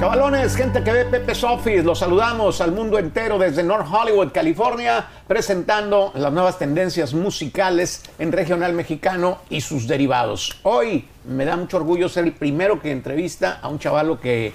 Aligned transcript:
Chavalones, 0.00 0.56
gente 0.56 0.82
que 0.82 0.92
ve 0.92 1.04
Pepe 1.04 1.32
Office, 1.42 1.82
los 1.82 1.98
saludamos 1.98 2.62
al 2.62 2.72
mundo 2.72 2.98
entero 2.98 3.38
desde 3.38 3.62
North 3.62 3.86
Hollywood, 3.86 4.32
California, 4.32 5.04
presentando 5.28 6.10
las 6.14 6.32
nuevas 6.32 6.58
tendencias 6.58 7.12
musicales 7.12 8.04
en 8.18 8.32
regional 8.32 8.72
mexicano 8.72 9.40
y 9.50 9.60
sus 9.60 9.86
derivados. 9.86 10.58
Hoy 10.62 11.06
me 11.26 11.44
da 11.44 11.54
mucho 11.54 11.76
orgullo 11.76 12.08
ser 12.08 12.24
el 12.24 12.32
primero 12.32 12.80
que 12.80 12.92
entrevista 12.92 13.58
a 13.60 13.68
un 13.68 13.78
chavalo 13.78 14.18
que 14.18 14.54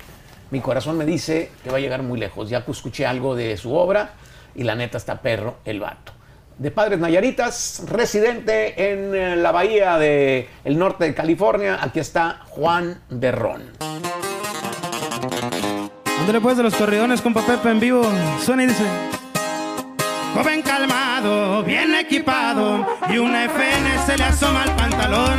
mi 0.50 0.62
corazón 0.62 0.98
me 0.98 1.06
dice 1.06 1.52
que 1.64 1.70
va 1.70 1.78
a 1.78 1.80
llegar 1.80 2.02
muy 2.02 2.20
lejos. 2.20 2.50
Ya 2.50 2.66
escuché 2.68 3.06
algo 3.06 3.36
de 3.36 3.56
su 3.56 3.72
obra 3.76 4.14
y 4.56 4.64
la 4.64 4.74
neta 4.74 4.98
está 4.98 5.22
perro 5.22 5.58
el 5.64 5.80
vato. 5.80 6.12
De 6.58 6.72
padres 6.72 6.98
nayaritas, 6.98 7.84
residente 7.88 8.92
en 8.92 9.14
eh, 9.14 9.36
la 9.36 9.52
bahía 9.52 10.00
del 10.00 10.48
el 10.64 10.80
norte 10.80 11.04
de 11.04 11.14
California, 11.14 11.78
aquí 11.80 12.00
está 12.00 12.42
Juan 12.48 13.00
de 13.12 13.32
Ron. 13.32 14.25
Ándale 16.20 16.42
pues 16.42 16.58
de 16.58 16.64
los 16.64 16.76
corridones 16.76 17.22
con 17.22 17.34
Pepe 17.34 17.70
en 17.70 17.80
vivo. 17.80 18.04
Suena 18.44 18.64
y 18.64 18.68
dice. 18.68 18.84
Joven 20.34 20.62
calmado, 20.64 21.64
bien 21.64 21.96
equipado 21.96 22.86
y 23.10 23.18
una 23.18 23.46
FN 23.46 24.06
se 24.06 24.18
le 24.18 24.24
asoma 24.26 24.64
al 24.64 24.76
pantalón. 24.76 25.38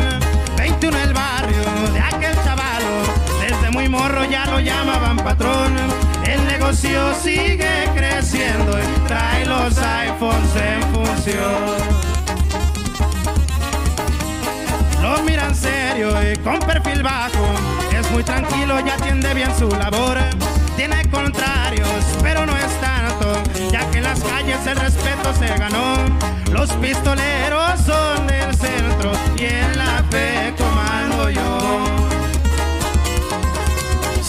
21 0.56 0.98
el 0.98 1.12
barrio 1.12 1.62
de 1.92 2.00
aquel 2.00 2.34
chavalo, 2.36 3.02
desde 3.40 3.70
muy 3.72 3.90
morro 3.90 4.24
ya 4.24 4.46
lo 4.46 4.58
llamaban 4.58 5.18
patrón. 5.18 5.76
El 6.26 6.44
negocio 6.46 7.14
sigue 7.22 7.90
creciendo 7.94 8.78
y 8.78 9.06
trae 9.06 9.44
los 9.44 9.76
iPhones 9.76 10.56
en 10.56 10.82
función. 10.94 12.06
Lo 15.02 15.22
miran 15.24 15.54
serio 15.54 16.10
y 16.22 16.36
con 16.38 16.58
perfil 16.60 17.02
bajo, 17.02 17.46
es 17.92 18.10
muy 18.10 18.22
tranquilo 18.22 18.80
y 18.80 18.88
atiende 18.88 19.34
bien 19.34 19.54
su 19.58 19.68
labor. 19.68 20.16
Tiene 20.76 21.08
contrarios, 21.10 22.04
pero 22.22 22.44
no 22.44 22.56
es 22.56 22.80
tanto, 22.80 23.42
ya 23.72 23.90
que 23.90 23.98
en 23.98 24.04
las 24.04 24.20
calles 24.20 24.58
el 24.66 24.76
respeto 24.76 25.32
se 25.38 25.48
ganó. 25.58 25.96
Los 26.52 26.70
pistoleros 26.74 27.80
son 27.80 28.26
del 28.26 28.54
centro 28.54 29.12
y 29.38 29.44
en 29.46 29.78
la 29.78 30.04
fe 30.10 30.54
comando 30.56 31.30
yo. 31.30 31.96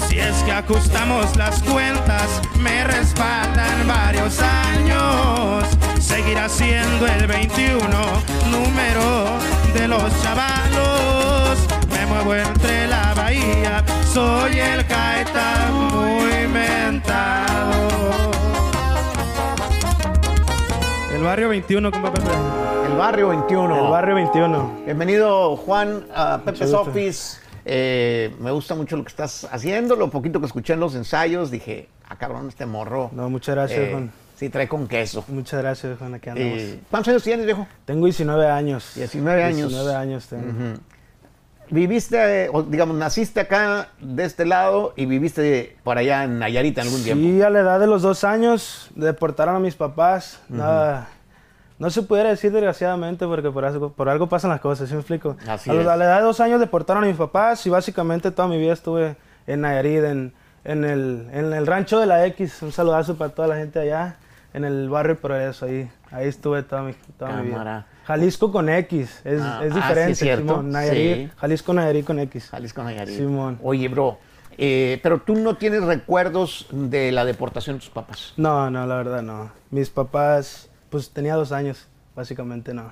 Si 0.08 0.20
es 0.20 0.36
que 0.44 0.52
ajustamos 0.54 1.36
las 1.36 1.62
cuentas, 1.64 2.42
me 2.60 2.84
respaldan 2.86 3.88
varios 3.88 4.40
años. 4.40 5.66
Seguirá 6.00 6.48
siendo 6.48 7.08
el 7.08 7.28
21 7.28 7.82
número 8.50 9.38
de 9.74 9.88
los 9.88 10.24
chavalos. 10.24 11.58
Me 11.92 12.06
muevo 12.06 12.34
entre 12.36 12.88
la 12.88 13.14
bahía, 13.14 13.84
soy 14.18 14.60
el 14.60 14.84
caeta 14.88 15.70
muy 15.72 16.48
mentado. 16.52 18.32
El 21.14 21.22
barrio 21.22 21.50
21, 21.50 21.92
compa 21.92 22.12
Pepe. 22.12 22.28
El 22.90 22.98
barrio 22.98 23.28
21. 23.30 23.86
El 23.86 23.92
barrio 23.92 24.16
21. 24.16 24.82
Bienvenido, 24.86 25.56
Juan, 25.58 26.08
a 26.16 26.40
Pepe's 26.44 26.62
gusto. 26.62 26.82
Office. 26.82 27.40
Eh, 27.64 28.34
me 28.40 28.50
gusta 28.50 28.74
mucho 28.74 28.98
lo 28.98 29.04
que 29.04 29.10
estás 29.10 29.48
haciendo. 29.52 29.96
Lo 29.96 30.10
poquito 30.10 30.40
que 30.40 30.48
escuché 30.48 30.74
en 30.74 30.80
los 30.80 30.96
ensayos, 30.96 31.52
dije, 31.52 31.88
ah, 32.10 32.16
cabrón, 32.16 32.48
este 32.48 32.66
morro. 32.66 33.12
No, 33.14 33.30
muchas 33.30 33.54
gracias, 33.54 33.80
eh, 33.80 33.90
Juan. 33.92 34.12
Sí, 34.36 34.50
trae 34.50 34.68
con 34.68 34.88
queso. 34.88 35.26
Muchas 35.28 35.62
gracias, 35.62 35.96
Juan. 36.00 36.16
Aquí 36.16 36.30
andamos. 36.30 36.60
Eh, 36.60 36.80
¿Cuántos 36.90 37.10
años 37.10 37.24
tienes, 37.24 37.46
viejo? 37.46 37.68
Tengo 37.86 38.06
19 38.06 38.48
años. 38.48 38.94
19 38.96 39.44
años. 39.44 39.70
19 39.70 39.96
años 39.96 40.26
tengo. 40.26 40.80
¿Viviste, 41.70 42.50
o 42.54 42.64
digamos, 42.64 42.96
naciste 42.96 43.42
acá 43.42 43.90
de 44.00 44.24
este 44.24 44.46
lado 44.46 44.94
y 44.96 45.06
viviste 45.06 45.78
por 45.84 45.98
allá 45.98 46.24
en 46.24 46.40
Nayarit 46.40 46.78
en 46.78 46.86
algún 46.86 47.04
tiempo? 47.04 47.24
Sí, 47.24 47.42
a 47.42 47.50
la 47.50 47.60
edad 47.60 47.80
de 47.80 47.88
los 47.88 48.02
dos 48.02 48.24
años 48.24 48.90
deportaron 48.96 49.56
a 49.56 49.60
mis 49.60 49.76
papás. 49.76 50.40
Nada, 50.48 51.10
no 51.78 51.90
se 51.90 52.02
pudiera 52.04 52.30
decir 52.30 52.52
desgraciadamente 52.52 53.28
porque 53.28 53.52
por 53.52 53.66
algo, 53.66 53.92
por 53.92 54.08
algo 54.08 54.28
pasan 54.28 54.50
las 54.50 54.62
cosas, 54.62 54.88
¿sí 54.88 54.96
me 54.96 55.02
explico? 55.02 55.36
Así 55.48 55.70
a, 55.70 55.74
es. 55.74 55.88
a 55.88 55.98
la 55.98 56.06
edad 56.06 56.18
de 56.20 56.24
dos 56.24 56.40
años 56.40 56.60
deportaron 56.60 57.04
a 57.04 57.08
mis 57.08 57.18
papás 57.18 57.66
y 57.68 57.70
básicamente 57.70 58.32
toda 58.32 58.48
mi 58.48 58.58
vida 58.58 58.74
estuve 58.74 59.18
en 59.46 59.62
Nayarit, 59.62 60.04
en, 60.06 60.34
en, 60.64 60.84
el, 60.86 61.28
en 61.34 61.54
el 61.54 61.68
rancho 61.68 62.00
de 62.00 62.06
la 62.06 62.26
X. 62.28 62.62
Un 62.62 62.72
saludazo 62.72 63.16
para 63.16 63.32
toda 63.32 63.50
la 63.50 63.56
gente 63.58 63.80
allá, 63.80 64.16
en 64.58 64.66
el 64.66 64.90
barrio 64.90 65.16
Progreso. 65.18 65.66
Ahí, 65.66 65.90
ahí 66.12 66.28
estuve 66.28 66.64
toda 66.64 66.82
mi, 66.84 66.94
toda 67.18 67.38
mi 67.42 67.50
vida. 67.50 67.88
Jalisco 68.06 68.52
con 68.52 68.70
X, 68.70 69.22
es, 69.26 69.42
Ah, 69.42 69.62
es 69.64 69.72
ah, 69.72 69.74
sí, 69.74 69.76
diferente. 69.76 70.12
es 70.14 70.20
cierto. 70.20 70.48
Simón, 70.48 70.70
Nayarit, 70.72 71.16
Sí. 71.16 71.32
Jalisco 71.38 71.74
Nayarit 71.74 72.06
con 72.06 72.20
X. 72.20 72.50
Jalisco 72.50 72.84
Nayarit. 72.84 73.18
Simón. 73.18 73.60
Oye, 73.64 73.88
bro, 73.90 74.18
eh, 74.58 75.00
pero 75.04 75.20
tú 75.22 75.36
no 75.36 75.56
tienes 75.58 75.84
recuerdos 75.84 76.68
de 76.72 77.12
la 77.12 77.26
deportación 77.26 77.76
de 77.78 77.80
tus 77.82 77.90
papás. 77.90 78.34
No, 78.38 78.70
no, 78.70 78.86
la 78.88 78.96
verdad 78.96 79.22
no. 79.22 79.52
Mis 79.72 79.90
papás, 79.90 80.70
pues 80.90 81.10
tenía 81.12 81.36
dos 81.36 81.52
años, 81.52 81.88
básicamente 82.16 82.74
no. 82.74 82.90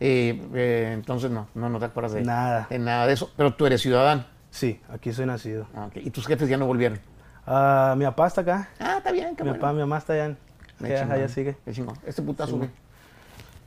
Eh, 0.00 0.40
eh, 0.54 0.90
entonces 0.94 1.30
no, 1.30 1.48
no, 1.54 1.68
no 1.68 1.78
te 1.80 1.86
acuerdas 1.86 2.12
de 2.12 2.22
Nada. 2.22 2.66
de 2.70 2.78
nada 2.78 3.06
de 3.06 3.14
eso. 3.14 3.32
Pero 3.36 3.54
tú 3.54 3.66
eres 3.66 3.80
ciudadano. 3.80 4.24
Sí, 4.50 4.80
aquí 4.92 5.12
soy 5.12 5.26
nacido. 5.26 5.66
Ah, 5.74 5.86
ok. 5.86 5.96
Y 5.96 6.10
tus 6.10 6.26
jefes 6.26 6.48
ya 6.48 6.56
no 6.56 6.66
volvieron. 6.66 7.00
Ah, 7.46 7.94
mi 7.96 8.04
papá 8.04 8.26
está 8.28 8.42
acá. 8.42 8.68
Ah, 8.78 8.96
está 8.98 9.10
bien, 9.10 9.34
qué 9.34 9.42
mi 9.42 9.50
bueno. 9.50 9.60
papá, 9.60 9.72
mi 9.72 9.80
mamá 9.80 9.98
está 9.98 10.12
allá. 10.12 10.26
en- 10.26 10.38
Allá, 10.82 11.00
chingón, 11.00 11.12
allá 11.12 11.28
sigue. 11.28 11.56
Este 12.06 12.22
putazo, 12.22 12.52
Sí. 12.52 12.56
güey. 12.58 12.70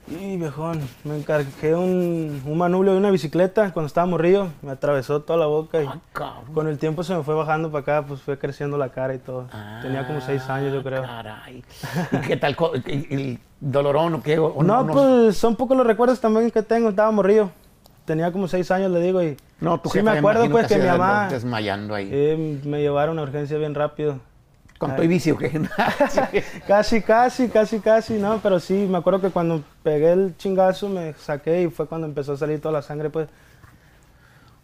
Y 0.09 0.35
viejón, 0.35 0.81
me 1.03 1.15
encargué 1.15 1.73
un, 1.75 2.41
un 2.45 2.57
manubrio 2.57 2.91
de 2.93 2.97
una 2.97 3.11
bicicleta 3.11 3.71
cuando 3.71 3.87
estaba 3.87 4.07
morrillo. 4.07 4.47
Me 4.61 4.71
atravesó 4.71 5.21
toda 5.21 5.37
la 5.39 5.45
boca 5.45 5.81
y 5.83 5.87
cabrón. 6.11 6.53
con 6.53 6.67
el 6.67 6.77
tiempo 6.79 7.03
se 7.03 7.15
me 7.15 7.23
fue 7.23 7.35
bajando 7.35 7.71
para 7.71 7.81
acá, 7.99 8.07
pues 8.07 8.19
fue 8.21 8.37
creciendo 8.37 8.77
la 8.77 8.89
cara 8.89 9.13
y 9.13 9.19
todo. 9.19 9.47
Tenía 9.81 10.05
como 10.07 10.19
seis 10.19 10.41
años, 10.49 10.73
yo 10.73 10.83
creo. 10.83 11.03
Ah, 11.03 11.21
Caray. 11.23 11.63
¿Y 12.13 12.17
qué 12.27 12.35
tal? 12.35 12.57
¿El, 12.87 13.07
el 13.11 13.39
dolorón 13.61 14.15
o 14.15 14.23
qué? 14.23 14.37
¿O- 14.39 14.47
o 14.47 14.63
no, 14.63 14.85
pues 14.87 15.37
son 15.37 15.55
pocos 15.55 15.77
los 15.77 15.85
recuerdos 15.87 16.19
también 16.19 16.49
que 16.51 16.63
tengo. 16.63 16.89
Estaba 16.89 17.11
morrillo. 17.11 17.51
Tenía 18.03 18.31
como 18.31 18.47
seis 18.47 18.69
años, 18.71 18.91
le 18.91 18.99
digo, 19.01 19.21
y 19.23 19.37
No, 19.61 19.79
tu 19.79 19.89
sí 19.89 19.99
jefa, 19.99 20.11
me 20.13 20.17
acuerdo 20.17 20.49
pues 20.49 20.67
que 20.67 20.77
mi 20.77 20.87
mamá 20.87 21.27
Desmayando 21.29 21.93
ahí. 21.93 22.09
eh, 22.11 22.59
me 22.65 22.81
llevaron 22.81 23.19
a 23.19 23.21
urgencia 23.21 23.57
bien 23.59 23.75
rápido. 23.75 24.19
Con 24.81 24.95
tu 24.95 25.03
vicio, 25.03 25.37
que 25.37 25.61
Casi, 26.67 27.01
casi, 27.03 27.49
casi, 27.49 27.79
casi, 27.79 28.13
no, 28.15 28.39
pero 28.41 28.59
sí, 28.59 28.73
me 28.89 28.97
acuerdo 28.97 29.21
que 29.21 29.29
cuando 29.29 29.61
pegué 29.83 30.11
el 30.13 30.35
chingazo 30.37 30.89
me 30.89 31.13
saqué 31.13 31.61
y 31.61 31.69
fue 31.69 31.85
cuando 31.87 32.07
empezó 32.07 32.33
a 32.33 32.37
salir 32.37 32.59
toda 32.59 32.73
la 32.73 32.81
sangre, 32.81 33.11
pues. 33.11 33.27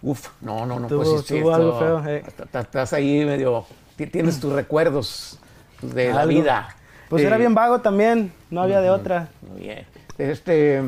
Uf, 0.01 0.29
no, 0.41 0.65
no, 0.65 0.79
no, 0.79 0.87
pues 0.87 1.07
sí, 1.25 1.37
algo 1.37 1.77
feo, 1.79 2.03
eh. 2.07 2.23
est- 2.27 2.55
Estás 2.55 2.93
ahí 2.93 3.25
medio. 3.25 3.65
ti- 3.95 4.07
Tienes 4.07 4.39
tus 4.39 4.53
recuerdos 4.53 5.39
de 5.81 6.11
la 6.13 6.21
Algo. 6.21 6.33
vida. 6.33 6.69
Pues 7.09 7.23
Eh, 7.23 7.27
era 7.27 7.37
bien 7.37 7.53
vago 7.55 7.79
también, 7.81 8.33
no 8.49 8.61
había 8.61 8.81
de 8.81 8.89
otra. 8.89 9.27
Muy 9.51 9.61
bien. 9.61 9.85
Este, 10.17 10.81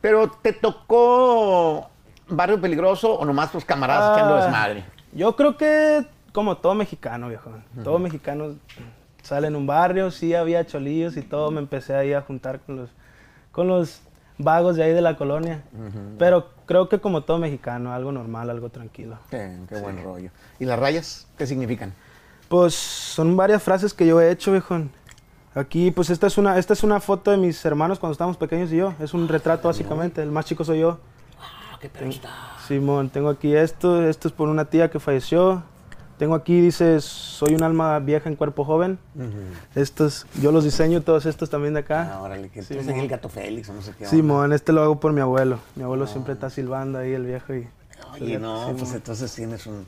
pero 0.00 0.30
te 0.30 0.52
tocó 0.54 1.88
barrio 2.28 2.58
peligroso 2.60 3.12
o 3.14 3.24
nomás 3.26 3.52
tus 3.52 3.64
camaradas 3.64 4.16
echando 4.16 4.36
Ah, 4.36 4.42
desmadre. 4.42 4.84
Yo 5.12 5.36
creo 5.36 5.56
que 5.56 6.04
como 6.34 6.56
todo 6.56 6.74
mexicano, 6.74 7.28
viejo. 7.28 7.52
Todo 7.84 8.00
mexicano 8.00 8.56
sale 9.22 9.46
en 9.46 9.54
un 9.54 9.68
barrio, 9.68 10.10
sí 10.10 10.34
había 10.34 10.66
cholillos 10.66 11.16
y 11.16 11.22
todo, 11.22 11.52
me 11.52 11.60
empecé 11.60 11.94
ahí 11.94 12.12
a 12.12 12.22
juntar 12.22 12.58
con 12.58 12.74
los, 12.74 12.90
con 13.52 13.68
los 13.68 14.00
vagos 14.36 14.74
de 14.74 14.82
ahí 14.82 14.92
de 14.92 15.00
la 15.00 15.16
colonia. 15.16 15.62
Pero 16.18 16.50
creo 16.66 16.88
que 16.88 16.98
como 16.98 17.22
todo 17.22 17.38
mexicano, 17.38 17.94
algo 17.94 18.10
normal, 18.10 18.50
algo 18.50 18.68
tranquilo. 18.68 19.16
Qué, 19.30 19.56
qué 19.68 19.78
buen 19.78 20.02
rollo. 20.02 20.30
¿Y 20.58 20.64
las 20.64 20.76
rayas 20.76 21.28
qué 21.38 21.46
significan? 21.46 21.94
Pues 22.48 22.74
son 22.74 23.36
varias 23.36 23.62
frases 23.62 23.94
que 23.94 24.04
yo 24.04 24.20
he 24.20 24.32
hecho, 24.32 24.50
viejo. 24.50 24.76
Aquí, 25.54 25.92
pues 25.92 26.10
esta 26.10 26.26
es 26.26 26.36
una, 26.36 26.58
esta 26.58 26.72
es 26.72 26.82
una 26.82 26.98
foto 26.98 27.30
de 27.30 27.36
mis 27.36 27.64
hermanos 27.64 28.00
cuando 28.00 28.10
estábamos 28.10 28.38
pequeños 28.38 28.72
y 28.72 28.78
yo. 28.78 28.92
Es 28.98 29.14
un 29.14 29.28
retrato 29.28 29.68
básicamente. 29.68 30.20
El 30.20 30.32
más 30.32 30.46
chico 30.46 30.64
soy 30.64 30.80
yo. 30.80 30.98
Ah, 31.40 31.78
qué 31.80 31.86
está. 32.08 32.28
Simón, 32.66 33.08
tengo 33.08 33.28
aquí 33.28 33.54
esto. 33.54 34.02
Esto 34.02 34.26
es 34.26 34.34
por 34.34 34.48
una 34.48 34.64
tía 34.64 34.90
que 34.90 34.98
falleció. 34.98 35.62
Tengo 36.18 36.34
aquí, 36.36 36.60
dice, 36.60 37.00
soy 37.00 37.54
un 37.54 37.62
alma 37.64 37.98
vieja 37.98 38.28
en 38.28 38.36
cuerpo 38.36 38.64
joven. 38.64 38.98
Estos, 39.74 40.26
yo 40.40 40.52
los 40.52 40.62
diseño, 40.64 41.00
todos 41.02 41.26
estos 41.26 41.50
también 41.50 41.74
de 41.74 41.80
acá. 41.80 42.12
Ah, 42.14 42.22
órale, 42.22 42.48
que 42.50 42.62
Sí, 42.62 42.74
el 42.78 43.08
gato 43.08 43.28
Félix 43.28 43.68
o 43.68 43.74
no 43.74 43.82
sé 43.82 43.92
qué. 43.98 44.06
Simón, 44.06 44.52
este 44.52 44.72
lo 44.72 44.82
hago 44.82 45.00
por 45.00 45.12
mi 45.12 45.20
abuelo. 45.20 45.58
Mi 45.74 45.82
abuelo 45.82 46.06
siempre 46.06 46.34
está 46.34 46.50
silbando 46.50 46.98
ahí, 46.98 47.12
el 47.12 47.26
viejo. 47.26 47.54
Y, 47.54 47.68
Oye, 48.20 48.38
no, 48.38 48.68
Sí, 48.68 48.74
pues 48.78 48.94
entonces 48.94 49.34
tienes 49.34 49.66
un. 49.66 49.86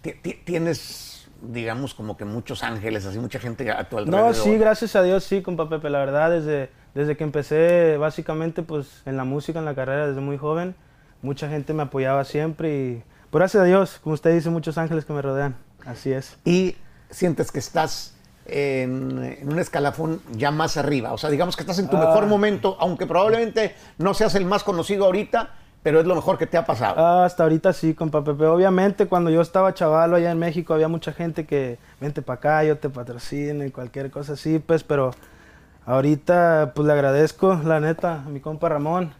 ti- 0.00 0.12
ti- 0.22 0.40
Tienes, 0.44 1.26
digamos, 1.42 1.92
como 1.94 2.16
que 2.16 2.24
muchos 2.24 2.62
ángeles, 2.62 3.04
así 3.04 3.18
mucha 3.18 3.40
gente 3.40 3.68
a 3.72 3.88
tu 3.88 3.98
alrededor. 3.98 4.28
No, 4.28 4.34
sí, 4.34 4.56
gracias 4.56 4.94
a 4.94 5.02
Dios, 5.02 5.24
sí, 5.24 5.42
compa 5.42 5.68
Pepe. 5.68 5.90
La 5.90 5.98
verdad, 5.98 6.30
desde, 6.30 6.70
desde 6.94 7.16
que 7.16 7.24
empecé, 7.24 7.96
básicamente, 7.98 8.62
pues, 8.62 9.02
en 9.06 9.16
la 9.16 9.24
música, 9.24 9.58
en 9.58 9.64
la 9.64 9.74
carrera, 9.74 10.06
desde 10.06 10.20
muy 10.20 10.38
joven, 10.38 10.76
mucha 11.22 11.48
gente 11.48 11.72
me 11.74 11.82
apoyaba 11.82 12.22
siempre 12.24 12.76
y, 12.76 13.02
gracias 13.40 13.62
a 13.62 13.66
Dios, 13.66 14.00
como 14.02 14.14
usted 14.14 14.34
dice, 14.34 14.50
muchos 14.50 14.78
ángeles 14.78 15.04
que 15.04 15.12
me 15.12 15.22
rodean. 15.22 15.56
Así 15.86 16.12
es. 16.12 16.36
Y 16.44 16.76
sientes 17.10 17.52
que 17.52 17.58
estás 17.58 18.14
en, 18.46 19.22
en 19.40 19.52
un 19.52 19.58
escalafón 19.58 20.20
ya 20.32 20.50
más 20.50 20.76
arriba. 20.76 21.12
O 21.12 21.18
sea, 21.18 21.30
digamos 21.30 21.56
que 21.56 21.62
estás 21.62 21.78
en 21.78 21.88
tu 21.88 21.96
Ah. 21.96 22.00
mejor 22.06 22.26
momento, 22.26 22.76
aunque 22.80 23.06
probablemente 23.06 23.74
no 23.98 24.14
seas 24.14 24.34
el 24.34 24.44
más 24.44 24.64
conocido 24.64 25.04
ahorita, 25.06 25.50
pero 25.82 26.00
es 26.00 26.06
lo 26.06 26.14
mejor 26.14 26.38
que 26.38 26.46
te 26.46 26.56
ha 26.56 26.64
pasado. 26.64 26.94
Ah, 26.98 27.24
hasta 27.26 27.42
ahorita 27.42 27.72
sí, 27.74 27.92
compa 27.94 28.24
Pepe. 28.24 28.46
Obviamente, 28.46 29.06
cuando 29.06 29.30
yo 29.30 29.40
estaba 29.42 29.74
chavalo 29.74 30.16
allá 30.16 30.30
en 30.30 30.38
México, 30.38 30.72
había 30.74 30.88
mucha 30.88 31.12
gente 31.12 31.44
que 31.46 31.78
vente 32.00 32.22
para 32.22 32.38
acá, 32.38 32.64
yo 32.64 32.78
te 32.78 32.88
patrocino 32.88 33.64
y 33.64 33.70
cualquier 33.70 34.10
cosa 34.10 34.32
así, 34.34 34.58
pues, 34.58 34.82
pero 34.82 35.10
ahorita, 35.86 36.72
pues 36.74 36.86
le 36.86 36.92
agradezco, 36.94 37.60
la 37.64 37.80
neta, 37.80 38.22
a 38.22 38.28
mi 38.28 38.40
compa 38.40 38.68
Ramón. 38.68 39.12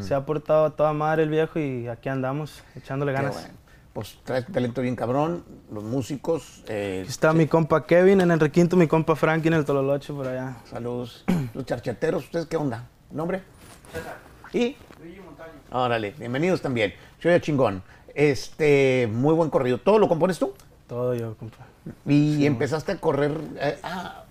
Se 0.00 0.14
ha 0.14 0.24
portado 0.24 0.64
a 0.66 0.70
toda 0.70 0.92
madre 0.92 1.22
el 1.24 1.28
viejo 1.30 1.58
y 1.58 1.88
aquí 1.88 2.08
andamos, 2.08 2.62
echándole 2.76 3.12
Qué 3.12 3.16
ganas. 3.18 3.34
bueno. 3.34 3.48
Pues 3.92 4.16
traes 4.22 4.46
talento 4.46 4.80
bien 4.80 4.94
cabrón, 4.94 5.44
los 5.72 5.82
músicos. 5.82 6.62
eh, 6.68 7.00
Aquí 7.02 7.10
está 7.10 7.32
mi 7.32 7.46
compa 7.48 7.84
Kevin 7.84 8.20
en 8.20 8.30
el 8.30 8.38
requinto, 8.38 8.76
mi 8.76 8.86
compa 8.86 9.16
Frankie 9.16 9.48
en 9.48 9.54
el 9.54 9.64
Tololoche 9.64 10.12
por 10.12 10.28
allá. 10.28 10.56
Saludos. 10.70 11.24
Los 11.54 11.66
charchateros, 11.66 12.24
¿ustedes 12.24 12.46
qué 12.46 12.56
onda? 12.56 12.84
¿Nombre? 13.10 13.42
¿Y? 14.52 14.76
Órale, 15.72 16.14
bienvenidos 16.18 16.62
también. 16.62 16.94
Soy 17.20 17.32
a 17.32 17.40
chingón. 17.40 17.82
Este, 18.14 19.08
muy 19.12 19.34
buen 19.34 19.50
corrido. 19.50 19.78
¿Todo 19.78 19.98
lo 19.98 20.08
compones 20.08 20.38
tú? 20.38 20.54
Todo 20.86 21.14
yo, 21.14 21.36
compa. 21.36 21.58
Y 22.06 22.46
empezaste 22.46 22.92
a 22.92 22.96
correr. 23.00 23.32
eh, 23.56 23.78
ah, 23.82 24.24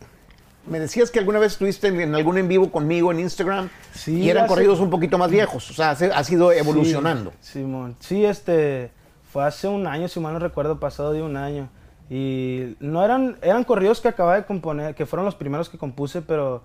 me 0.69 0.80
decías 0.80 1.12
que 1.12 1.19
alguna 1.19 1.40
vez 1.40 1.54
estuviste 1.54 1.88
en, 1.88 2.00
en 2.02 2.16
algún 2.16 2.38
en 2.38 2.48
vivo 2.48 2.72
conmigo 2.72 3.12
en 3.12 3.19
Instagram 3.19 3.69
Sí, 3.94 4.22
y 4.22 4.30
eran 4.30 4.46
hace- 4.46 4.54
corridos 4.54 4.80
un 4.80 4.90
poquito 4.90 5.18
más 5.18 5.30
viejos. 5.31 5.69
O 5.72 5.74
sea, 5.74 5.96
se- 5.96 6.12
ha 6.12 6.24
sido 6.24 6.52
evolucionando. 6.52 7.31
Sí, 7.42 7.60
Simón. 7.60 7.96
Sí, 8.00 8.25
este, 8.25 8.92
fue 9.31 9.44
hace 9.46 9.68
un 9.68 9.88
año, 9.88 10.08
si 10.08 10.19
mal 10.19 10.34
no 10.34 10.40
recuerdo, 10.40 10.80
pasado 10.80 11.14
de 11.14 11.22
un 11.22 11.38
año. 11.38 11.69
Y 12.10 12.75
no 12.80 13.04
eran, 13.04 13.38
eran 13.42 13.64
corridos 13.64 14.00
que 14.02 14.08
acababa 14.08 14.36
de 14.38 14.46
componer, 14.46 14.96
que 14.96 15.06
fueron 15.06 15.25
los 15.25 15.36
primeros 15.36 15.68
que 15.69 15.78
compuse, 15.78 16.22
pero 16.22 16.64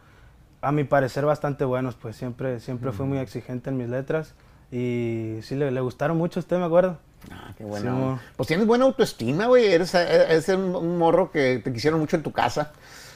a 0.61 0.71
mi 0.71 0.85
parecer 0.85 1.25
bastante 1.25 1.65
buenos, 1.65 1.97
pues 1.97 2.15
siempre, 2.15 2.61
siempre 2.61 2.93
fui 2.93 3.07
muy 3.07 3.19
exigente 3.19 3.71
en 3.71 3.77
mis 3.77 3.89
letras. 3.89 4.35
Y 4.71 5.39
sí, 5.43 5.57
le, 5.57 5.71
le 5.71 5.81
gustaron 5.81 6.17
mucho 6.17 6.39
a 6.39 6.43
usted, 6.43 6.59
me 6.59 6.65
acuerdo. 6.65 6.99
Ah, 7.31 7.53
qué 7.59 7.65
bueno. 7.65 8.19
Sí, 8.21 8.27
pues 8.37 8.47
tienes 8.47 8.67
buena 8.67 8.85
autoestima, 8.85 9.47
güey. 9.47 9.67
Eres, 9.67 9.95
eres 9.95 10.49
un, 10.49 10.75
un 10.75 10.99
morro 10.99 11.31
que 11.31 11.61
te 11.63 11.73
quisieron 11.73 11.99
mucho 12.01 12.17
en 12.17 12.23
tu 12.23 12.33
casa. 12.33 12.73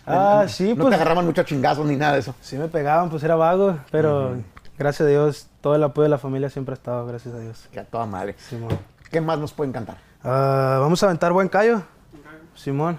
Ah, 0.06 0.44
sí, 0.48 0.70
No 0.74 0.84
pues- 0.84 0.90
te 0.90 0.94
agarraban 0.96 1.24
mucho 1.26 1.42
chingazos 1.42 1.84
ni 1.86 1.96
nada 1.96 2.14
de 2.14 2.20
eso. 2.20 2.34
Sí 2.40 2.56
me 2.56 2.68
pegaban, 2.68 3.10
pues 3.10 3.22
era 3.24 3.34
vago, 3.36 3.78
pero 3.90 4.36
gracias 4.78 5.06
a 5.06 5.10
Dios, 5.10 5.48
todo 5.60 5.74
el 5.74 5.82
apoyo 5.82 6.04
de 6.04 6.10
la 6.10 6.18
familia 6.18 6.48
siempre 6.50 6.72
ha 6.74 6.76
estado, 6.76 7.06
gracias 7.06 7.34
a 7.34 7.38
Dios. 7.40 7.68
Que 7.72 7.80
a 7.80 7.84
toda 7.84 8.06
madre. 8.06 8.34
Simón. 8.38 8.70
¿Qué 9.10 9.20
más 9.20 9.38
nos 9.38 9.52
pueden 9.52 9.72
cantar? 9.72 9.96
Ah, 10.22 10.78
Vamos 10.80 11.02
a 11.02 11.06
aventar 11.06 11.32
buen 11.32 11.48
callo. 11.48 11.82
Simón. 12.54 12.98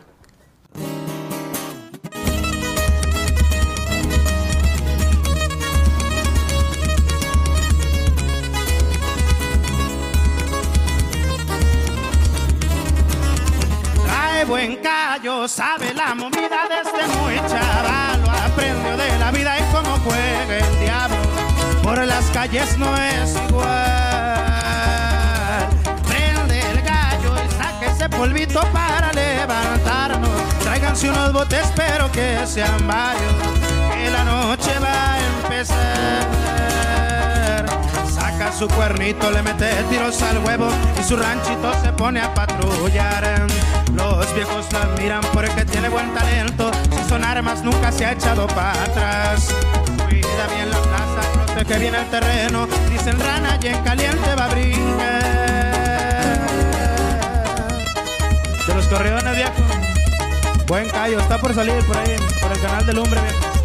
Sabe 15.48 15.94
la 15.94 16.14
movida 16.14 16.68
desde 16.70 17.08
muy 17.18 17.36
chaval. 17.48 18.22
Lo 18.22 18.32
aprendió 18.32 18.98
de 18.98 19.20
la 19.20 19.32
vida 19.32 19.58
y 19.60 19.64
cómo 19.74 19.98
juega 20.04 20.58
el 20.58 20.80
diablo. 20.80 21.18
Por 21.84 22.06
las 22.06 22.26
calles 22.32 22.78
no 22.78 22.96
es 22.98 23.36
igual. 23.50 23.68
Prende 26.08 26.60
el 26.72 26.82
gallo 26.82 27.36
y 27.46 27.52
saque 27.52 27.86
ese 27.88 28.10
polvito 28.10 28.62
para 28.74 29.12
levantarnos. 29.14 30.30
Tráiganse 30.64 31.10
unos 31.10 31.34
botes, 31.34 31.72
pero 31.76 32.12
que 32.12 32.46
sean 32.46 32.88
varios. 32.88 33.34
Que 33.94 34.10
la 34.10 34.24
noche 34.24 34.72
va 34.80 35.14
a 35.14 35.20
empezar. 35.20 37.17
Su 38.52 38.68
cuernito, 38.70 39.30
le 39.30 39.44
mete 39.44 39.70
tiros 39.88 40.20
al 40.24 40.40
huevo 40.40 40.68
y 41.00 41.04
su 41.04 41.16
ranchito 41.16 41.72
se 41.84 41.94
pone 41.94 42.20
a 42.20 42.34
patrullar. 42.34 43.46
Los 43.94 44.34
viejos 44.34 44.66
la 44.74 44.86
miran 45.00 45.22
porque 45.32 45.64
tiene 45.64 45.90
buen 45.90 46.12
talento. 46.16 46.72
Si 46.90 47.08
son 47.08 47.24
armas, 47.24 47.62
nunca 47.64 47.92
se 47.92 48.08
ha 48.08 48.14
echado 48.14 48.48
para 48.48 48.72
atrás. 48.84 49.50
Cuida 50.08 50.48
bien 50.56 50.72
la 50.72 50.80
plaza, 50.80 51.22
protege 51.46 51.78
bien 51.78 51.94
el 51.94 52.10
terreno. 52.10 52.68
Dicen 52.90 53.20
rana 53.20 53.60
y 53.62 53.68
en 53.68 53.84
caliente 53.84 54.36
va 54.36 54.46
a 54.46 54.48
brincar. 54.48 55.28
De 58.66 58.74
los 58.74 58.88
correones, 58.88 59.36
viejo. 59.36 59.54
Buen 60.66 60.90
callo, 60.90 61.20
está 61.20 61.38
por 61.38 61.54
salir 61.54 61.86
por 61.86 61.96
ahí, 61.96 62.16
por 62.42 62.52
el 62.52 62.60
canal 62.60 62.86
de 62.88 62.94
lumbre, 62.94 63.22
viejo. 63.22 63.57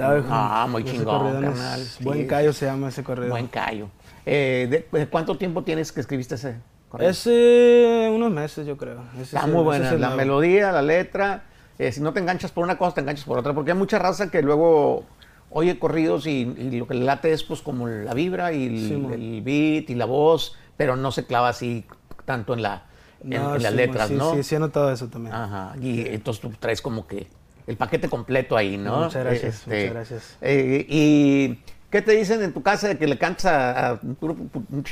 Ah, 0.00 0.66
muy 0.70 0.84
chingón, 0.84 1.32
carnal, 1.42 1.80
sí. 1.84 2.02
Buen 2.04 2.26
callo 2.26 2.52
se 2.52 2.66
llama 2.66 2.88
ese 2.88 3.02
corrido. 3.04 3.30
Buen 3.30 3.46
callo. 3.46 3.88
Eh, 4.26 4.66
¿de, 4.90 4.98
de 4.98 5.06
cuánto 5.08 5.36
tiempo 5.36 5.62
tienes 5.62 5.92
que 5.92 6.00
escribiste 6.00 6.34
ese 6.34 6.56
corrido? 6.88 7.10
Ese, 7.10 8.08
unos 8.12 8.30
meses, 8.30 8.66
yo 8.66 8.76
creo. 8.76 9.02
Ese 9.14 9.36
Está 9.36 9.46
muy 9.46 9.62
buena. 9.62 9.92
La 9.92 9.98
nuevo. 9.98 10.16
melodía, 10.16 10.72
la 10.72 10.82
letra. 10.82 11.44
eh, 11.78 11.92
si 11.92 12.00
no 12.00 12.12
te 12.12 12.20
enganchas 12.20 12.50
por 12.52 12.64
una 12.64 12.76
cosa, 12.78 12.94
te 12.94 13.00
enganchas 13.02 13.24
por 13.24 13.38
otra. 13.38 13.52
Porque 13.54 13.72
hay 13.72 13.76
mucha 13.78 13.98
raza 13.98 14.30
que 14.30 14.42
luego 14.42 15.04
oye 15.50 15.78
corridos 15.78 16.26
y, 16.26 16.40
y 16.58 16.78
lo 16.78 16.86
que 16.88 16.94
le 16.94 17.04
late 17.04 17.32
es 17.32 17.44
pues 17.44 17.60
como 17.62 17.86
la 17.86 18.14
vibra 18.14 18.52
y 18.52 18.66
el, 18.66 18.88
Sí, 18.88 18.96
mo. 18.96 19.12
el 19.12 19.42
beat 19.42 19.88
y 19.90 19.94
la 19.94 20.04
voz, 20.06 20.56
pero 20.76 20.96
no 20.96 21.12
se 21.12 21.26
clava 21.26 21.50
así 21.50 21.84
tanto 22.24 22.54
en, 22.54 22.62
la, 22.62 22.86
en, 23.22 23.30
No, 23.30 23.54
en 23.54 23.62
las 23.62 23.70
sí, 23.72 23.76
letras, 23.78 24.08
sí, 24.08 24.14
¿no? 24.14 24.34
Sí, 24.34 24.42
sí, 24.42 24.54
he 24.56 24.58
notado 24.58 24.90
eso 24.90 25.06
también. 25.08 25.32
Ajá. 25.34 25.74
Y 25.80 26.08
entonces 26.08 26.40
tú 26.40 26.50
traes 26.58 26.80
como 26.82 27.06
que 27.06 27.28
el 27.66 27.76
paquete 27.76 28.08
completo 28.08 28.56
ahí, 28.56 28.76
¿no? 28.76 29.06
Este, 29.06 29.18
Muchas 29.18 29.24
gracias, 29.24 29.66
muchas 29.66 29.90
gracias. 29.90 30.36
eh, 30.42 30.86
y 30.88 31.58
¿qué 31.90 32.02
te 32.02 32.12
dicen 32.12 32.42
en 32.42 32.52
tu 32.52 32.62
casa 32.62 32.88
de 32.88 32.98
que 32.98 33.06
le 33.06 33.16
cantas 33.18 33.46
a, 33.46 33.88
a 33.90 34.00
un 34.02 34.84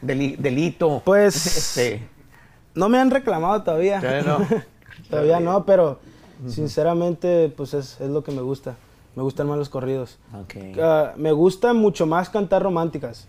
delito? 0.02 1.02
Pues- 1.04 1.46
Este, 1.76 2.02
No 2.74 2.88
me 2.88 2.98
han 2.98 3.10
reclamado 3.10 3.62
todavía. 3.62 4.00
todavía 4.00 4.22
no. 4.22 4.46
todavía 5.10 5.40
no, 5.40 5.64
pero 5.66 5.98
sinceramente, 6.48 7.52
pues 7.56 7.74
es, 7.74 8.00
es 8.00 8.08
lo 8.10 8.22
que 8.22 8.32
me 8.32 8.42
gusta. 8.42 8.76
Me 9.14 9.22
gustan 9.22 9.46
más 9.48 9.56
los 9.58 9.70
corridos. 9.70 10.18
Ok. 10.34 10.54
Ah, 10.80 11.12
me 11.16 11.32
gusta 11.32 11.72
mucho 11.72 12.06
más 12.06 12.28
cantar 12.28 12.62
románticas, 12.62 13.26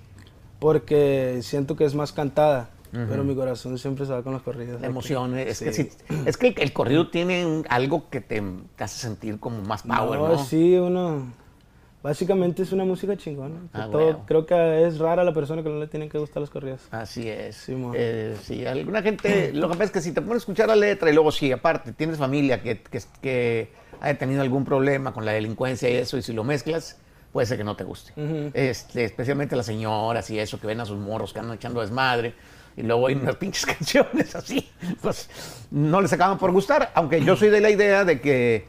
porque 0.59 1.39
siento 1.43 1.75
que 1.77 1.85
es 1.85 1.95
más 1.95 2.11
cantada, 2.11 2.69
pero 2.91 3.23
mi 3.23 3.35
corazón 3.35 3.77
siempre 3.77 4.05
se 4.05 4.11
va 4.13 4.23
con 4.23 4.33
los 4.33 4.41
corridos. 4.41 4.79
La 4.81 4.87
emoción, 4.87 5.37
es 5.37 5.59
que 5.59 5.73
Sí. 5.73 5.83
sí, 5.83 6.15
es 6.25 6.37
que 6.37 6.47
el, 6.49 6.55
el 6.59 6.73
corrido 6.73 7.09
tiene 7.09 7.45
un- 7.45 7.65
algo 7.69 8.09
que 8.09 8.21
te, 8.21 8.41
te 8.75 8.83
hace 8.83 8.99
sentir 8.99 9.39
como 9.39 9.61
más 9.61 9.83
power, 9.83 10.19
¿no? 10.19 10.27
No, 10.29 10.43
sí, 10.43 10.75
uno... 10.77 11.31
Básicamente 12.03 12.61
es 12.61 12.71
una 12.71 12.85
música 12.85 13.17
chingona. 13.17 13.55
Ah, 13.73 13.89
todo-. 13.91 14.23
Creo 14.27 14.45
que 14.45 14.85
es 14.85 14.99
rara 14.99 15.23
la 15.23 15.33
persona 15.33 15.63
que 15.63 15.69
no 15.69 15.79
le 15.79 15.87
tienen 15.87 16.07
que 16.09 16.17
gustar 16.19 16.39
los 16.39 16.49
corridos. 16.49 16.81
Así 16.91 17.27
es. 17.27 17.55
Sí. 17.57 17.75
Eh, 17.95 18.37
sí, 18.43 18.65
alguna 18.65 19.01
gente, 19.01 19.51
lo 19.51 19.67
que 19.67 19.73
pasa 19.73 19.83
es 19.85 19.91
que 19.91 20.01
si 20.01 20.11
te 20.13 20.21
pones 20.21 20.35
a 20.35 20.37
escuchar 20.37 20.67
la 20.69 20.75
letra 20.75 21.09
y 21.09 21.13
luego 21.13 21.31
si 21.31 21.51
aparte 21.51 21.91
tienes 21.93 22.17
familia 22.17 22.61
que, 22.61 22.81
que, 22.81 23.01
que 23.21 23.71
haya 23.99 24.17
tenido 24.17 24.41
algún 24.41 24.63
problema 24.63 25.11
con 25.11 25.25
la 25.25 25.33
delincuencia 25.33 25.89
y 25.89 25.95
eso, 25.95 26.17
y 26.17 26.21
si 26.21 26.31
lo 26.33 26.43
mezclas, 26.43 26.97
puede 27.33 27.47
ser 27.47 27.57
que 27.57 27.63
no 27.65 27.75
te 27.75 27.83
guste. 27.83 28.13
Ujú. 28.15 28.51
este, 28.53 29.03
especialmente 29.03 29.55
las 29.55 29.65
señoras 29.65 30.29
y 30.29 30.39
eso, 30.39 30.59
que 30.61 30.67
ven 30.67 30.79
a 30.79 30.85
sus 30.85 30.99
morros 30.99 31.33
que 31.33 31.39
andan 31.39 31.55
echando 31.55 31.81
desmadre. 31.81 32.35
Y 32.77 32.83
luego 32.83 33.07
hay 33.07 33.15
unas 33.15 33.35
pinches 33.35 33.65
canciones 33.77 34.35
así, 34.35 34.69
pues 35.01 35.29
no 35.71 35.99
les 35.99 36.13
acaban 36.13 36.37
por 36.37 36.51
gustar. 36.51 36.91
Aunque 36.93 37.21
yo 37.23 37.35
soy 37.35 37.49
de 37.49 37.59
la 37.59 37.69
idea 37.71 38.05
de 38.05 38.21
que 38.21 38.65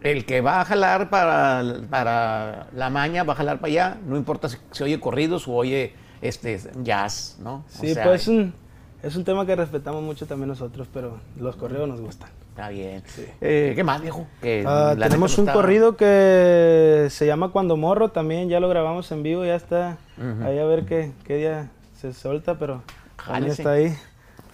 el 0.00 0.24
que 0.24 0.40
va 0.40 0.60
a 0.60 0.64
jalar 0.64 1.10
para, 1.10 1.62
para 1.90 2.68
la 2.74 2.88
maña 2.88 3.24
va 3.24 3.32
a 3.34 3.36
jalar 3.36 3.58
para 3.58 3.68
allá, 3.70 3.98
no 4.06 4.16
importa 4.16 4.48
si, 4.48 4.56
si 4.70 4.82
oye 4.84 4.98
corridos 5.00 5.46
o 5.48 5.52
oye 5.52 5.94
este, 6.22 6.58
jazz, 6.82 7.36
¿no? 7.42 7.56
O 7.56 7.64
Sí, 7.68 7.94
sea, 7.94 8.04
pues 8.04 8.22
es 8.22 8.28
un, 8.28 8.54
es 9.02 9.16
un 9.16 9.24
tema 9.24 9.44
que 9.44 9.54
respetamos 9.56 10.02
mucho 10.02 10.24
también 10.26 10.48
nosotros, 10.48 10.88
pero 10.92 11.18
los 11.36 11.56
corridos 11.56 11.88
nos 11.88 12.00
gustan. 12.00 12.30
Está 12.50 12.68
bien. 12.68 13.02
Eh, 13.40 13.72
¿Qué 13.74 13.82
más, 13.82 14.00
viejo? 14.02 14.26
Que 14.40 14.62
Ah, 14.66 14.94
tenemos 14.98 15.38
un 15.38 15.46
corrido 15.46 15.96
que 15.96 17.06
se 17.10 17.26
llama 17.26 17.50
Cuando 17.50 17.76
Morro, 17.76 18.10
también 18.10 18.48
ya 18.48 18.60
lo 18.60 18.68
grabamos 18.68 19.10
en 19.10 19.22
vivo, 19.22 19.44
ya 19.44 19.54
está. 19.56 19.96
Ahí 20.44 20.58
a 20.58 20.64
ver 20.64 20.84
qué, 20.84 21.12
qué 21.24 21.36
día 21.36 21.70
se 21.94 22.12
suelta, 22.12 22.58
pero 22.58 22.82
Jálese. 23.26 23.62
está 23.62 23.72
ahí. 23.72 23.98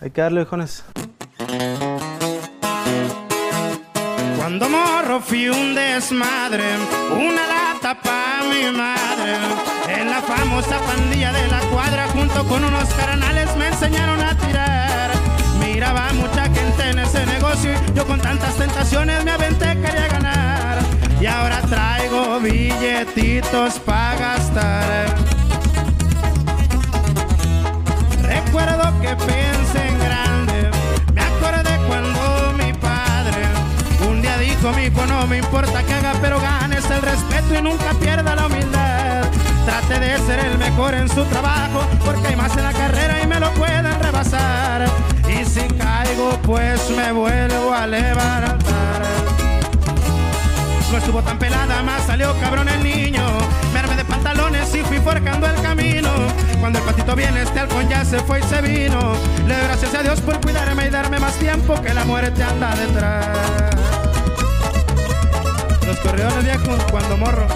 Hay 0.01 0.11
que 0.11 0.21
darle, 0.21 0.43
hijones. 0.43 0.85
Cuando 4.37 4.69
morro 4.69 5.21
fui 5.21 5.49
un 5.49 5.75
desmadre, 5.75 6.65
una 7.13 7.47
lata 7.47 8.01
pa' 8.01 8.43
mi 8.49 8.77
madre. 8.77 9.37
En 9.89 10.11
la 10.11 10.21
famosa 10.21 10.79
pandilla 10.81 11.33
de 11.33 11.49
la 11.49 11.61
cuadra, 11.73 12.07
junto 12.09 12.45
con 12.45 12.65
unos 12.65 12.89
carnales 12.95 13.55
me 13.57 13.69
enseñaron 13.69 14.21
a 14.23 14.37
tirar. 14.37 15.11
Miraba 15.61 16.13
mucha 16.13 16.45
gente 16.45 16.91
en 16.91 16.99
ese 16.99 17.27
negocio 17.27 17.73
y 17.73 17.97
yo 17.97 18.07
con 18.07 18.21
tantas 18.21 18.55
tentaciones 18.57 19.25
me 19.25 19.33
aventé, 19.33 19.67
quería 19.81 20.09
ganar. 20.09 20.79
Y 21.21 21.27
ahora 21.27 21.61
traigo 21.63 22.41
billetitos 22.41 23.79
pa' 23.81 24.15
gastar. 24.15 25.38
Que 29.09 29.17
pensé 29.17 29.89
en 29.89 29.99
grande, 29.99 30.71
me 31.15 31.21
acordé 31.23 31.79
cuando 31.87 32.53
mi 32.59 32.73
padre 32.75 33.47
un 34.09 34.21
día 34.21 34.37
dijo 34.39 34.71
mi 34.73 34.89
rico 34.89 35.07
no 35.07 35.27
me 35.27 35.39
importa 35.39 35.83
que 35.83 35.95
haga, 35.95 36.13
pero 36.21 36.41
ganes 36.41 36.85
el 36.91 37.03
respeto 37.03 37.55
y 37.59 37.63
nunca 37.63 37.93
pierda 38.01 38.35
la 38.35 38.47
humildad. 38.47 39.25
Trate 39.65 40.01
de 40.01 40.19
ser 40.27 40.41
el 40.41 40.59
mejor 40.59 40.95
en 40.95 41.09
su 41.09 41.25
trabajo, 41.25 41.87
porque 42.05 42.29
hay 42.29 42.37
más 42.37 42.57
en 42.57 42.65
la 42.65 42.73
carrera 42.73 43.23
y 43.23 43.27
me 43.27 43.41
lo 43.41 43.51
pueden 43.53 43.87
rebasar. 44.01 44.87
Y 45.29 45.45
si 45.45 45.63
caigo, 45.75 46.39
pues 46.43 46.91
me 46.91 47.13
vuelvo 47.13 47.73
a 47.73 47.87
levantar. 47.87 49.03
No 50.91 50.99
estuvo 50.99 51.23
tan 51.23 51.39
pelada, 51.39 51.83
más 51.83 52.03
salió 52.07 52.35
cabrón 52.41 52.69
el 52.69 52.83
niño. 52.83 53.23
Pantalones 54.29 54.75
y 54.75 54.83
fui 54.83 54.99
forcando 54.99 55.47
el 55.47 55.59
camino. 55.63 56.11
Cuando 56.61 56.79
el 56.81 56.85
patito 56.85 57.17
viene, 57.17 57.41
este 57.41 57.61
halcón 57.61 57.89
ya 57.89 58.05
se 58.05 58.19
fue 58.21 58.41
y 58.41 58.43
se 58.43 58.61
vino. 58.61 59.15
Le 59.47 59.55
doy 59.55 59.65
gracias 59.65 59.95
a 59.95 60.03
Dios 60.03 60.21
por 60.21 60.39
cuidarme 60.43 60.87
y 60.87 60.91
darme 60.91 61.19
más 61.19 61.35
tiempo 61.37 61.81
que 61.81 61.95
la 61.95 62.05
muerte 62.05 62.43
anda 62.43 62.77
detrás. 62.77 63.27
Los 65.87 65.99
corredores 66.01 66.45
viejos 66.45 66.79
cuando 66.91 67.17
morro. 67.17 67.47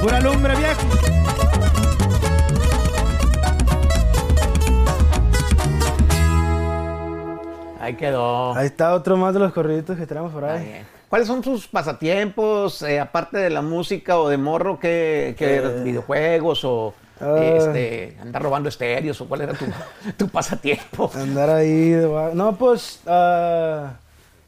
Pura 0.00 0.20
lumbre 0.20 0.54
viejo. 0.54 1.75
Ahí 7.86 7.94
quedó. 7.94 8.52
Ahí 8.54 8.66
está 8.66 8.94
otro 8.94 9.16
más 9.16 9.32
de 9.32 9.38
los 9.38 9.52
corriditos 9.52 9.96
que 9.96 10.06
tenemos 10.06 10.32
por 10.32 10.44
ahí. 10.44 10.84
¿Cuáles 11.08 11.28
son 11.28 11.40
tus 11.40 11.68
pasatiempos, 11.68 12.82
eh, 12.82 12.98
aparte 12.98 13.38
de 13.38 13.48
la 13.48 13.62
música 13.62 14.18
o 14.18 14.28
de 14.28 14.36
morro, 14.36 14.80
que, 14.80 15.36
Eh. 15.38 15.82
videojuegos 15.84 16.64
o 16.64 16.94
eh, 17.20 17.54
este, 17.56 18.16
andar 18.20 18.42
robando 18.42 18.68
estéreos 18.68 19.20
o 19.20 19.28
cuál 19.28 19.42
era 19.42 19.52
tu, 19.52 19.66
tu 20.16 20.28
pasatiempo? 20.28 21.12
Andar 21.14 21.48
ahí 21.48 21.90
de 21.90 22.32
No, 22.34 22.56
pues, 22.56 23.02
ah, 23.06 23.92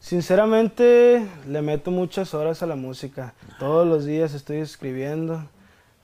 sinceramente, 0.00 1.24
le 1.46 1.62
meto 1.62 1.92
muchas 1.92 2.34
horas 2.34 2.60
a 2.64 2.66
la 2.66 2.74
música. 2.74 3.34
Todos 3.60 3.86
los 3.86 4.04
días 4.04 4.34
estoy 4.34 4.56
escribiendo. 4.56 5.44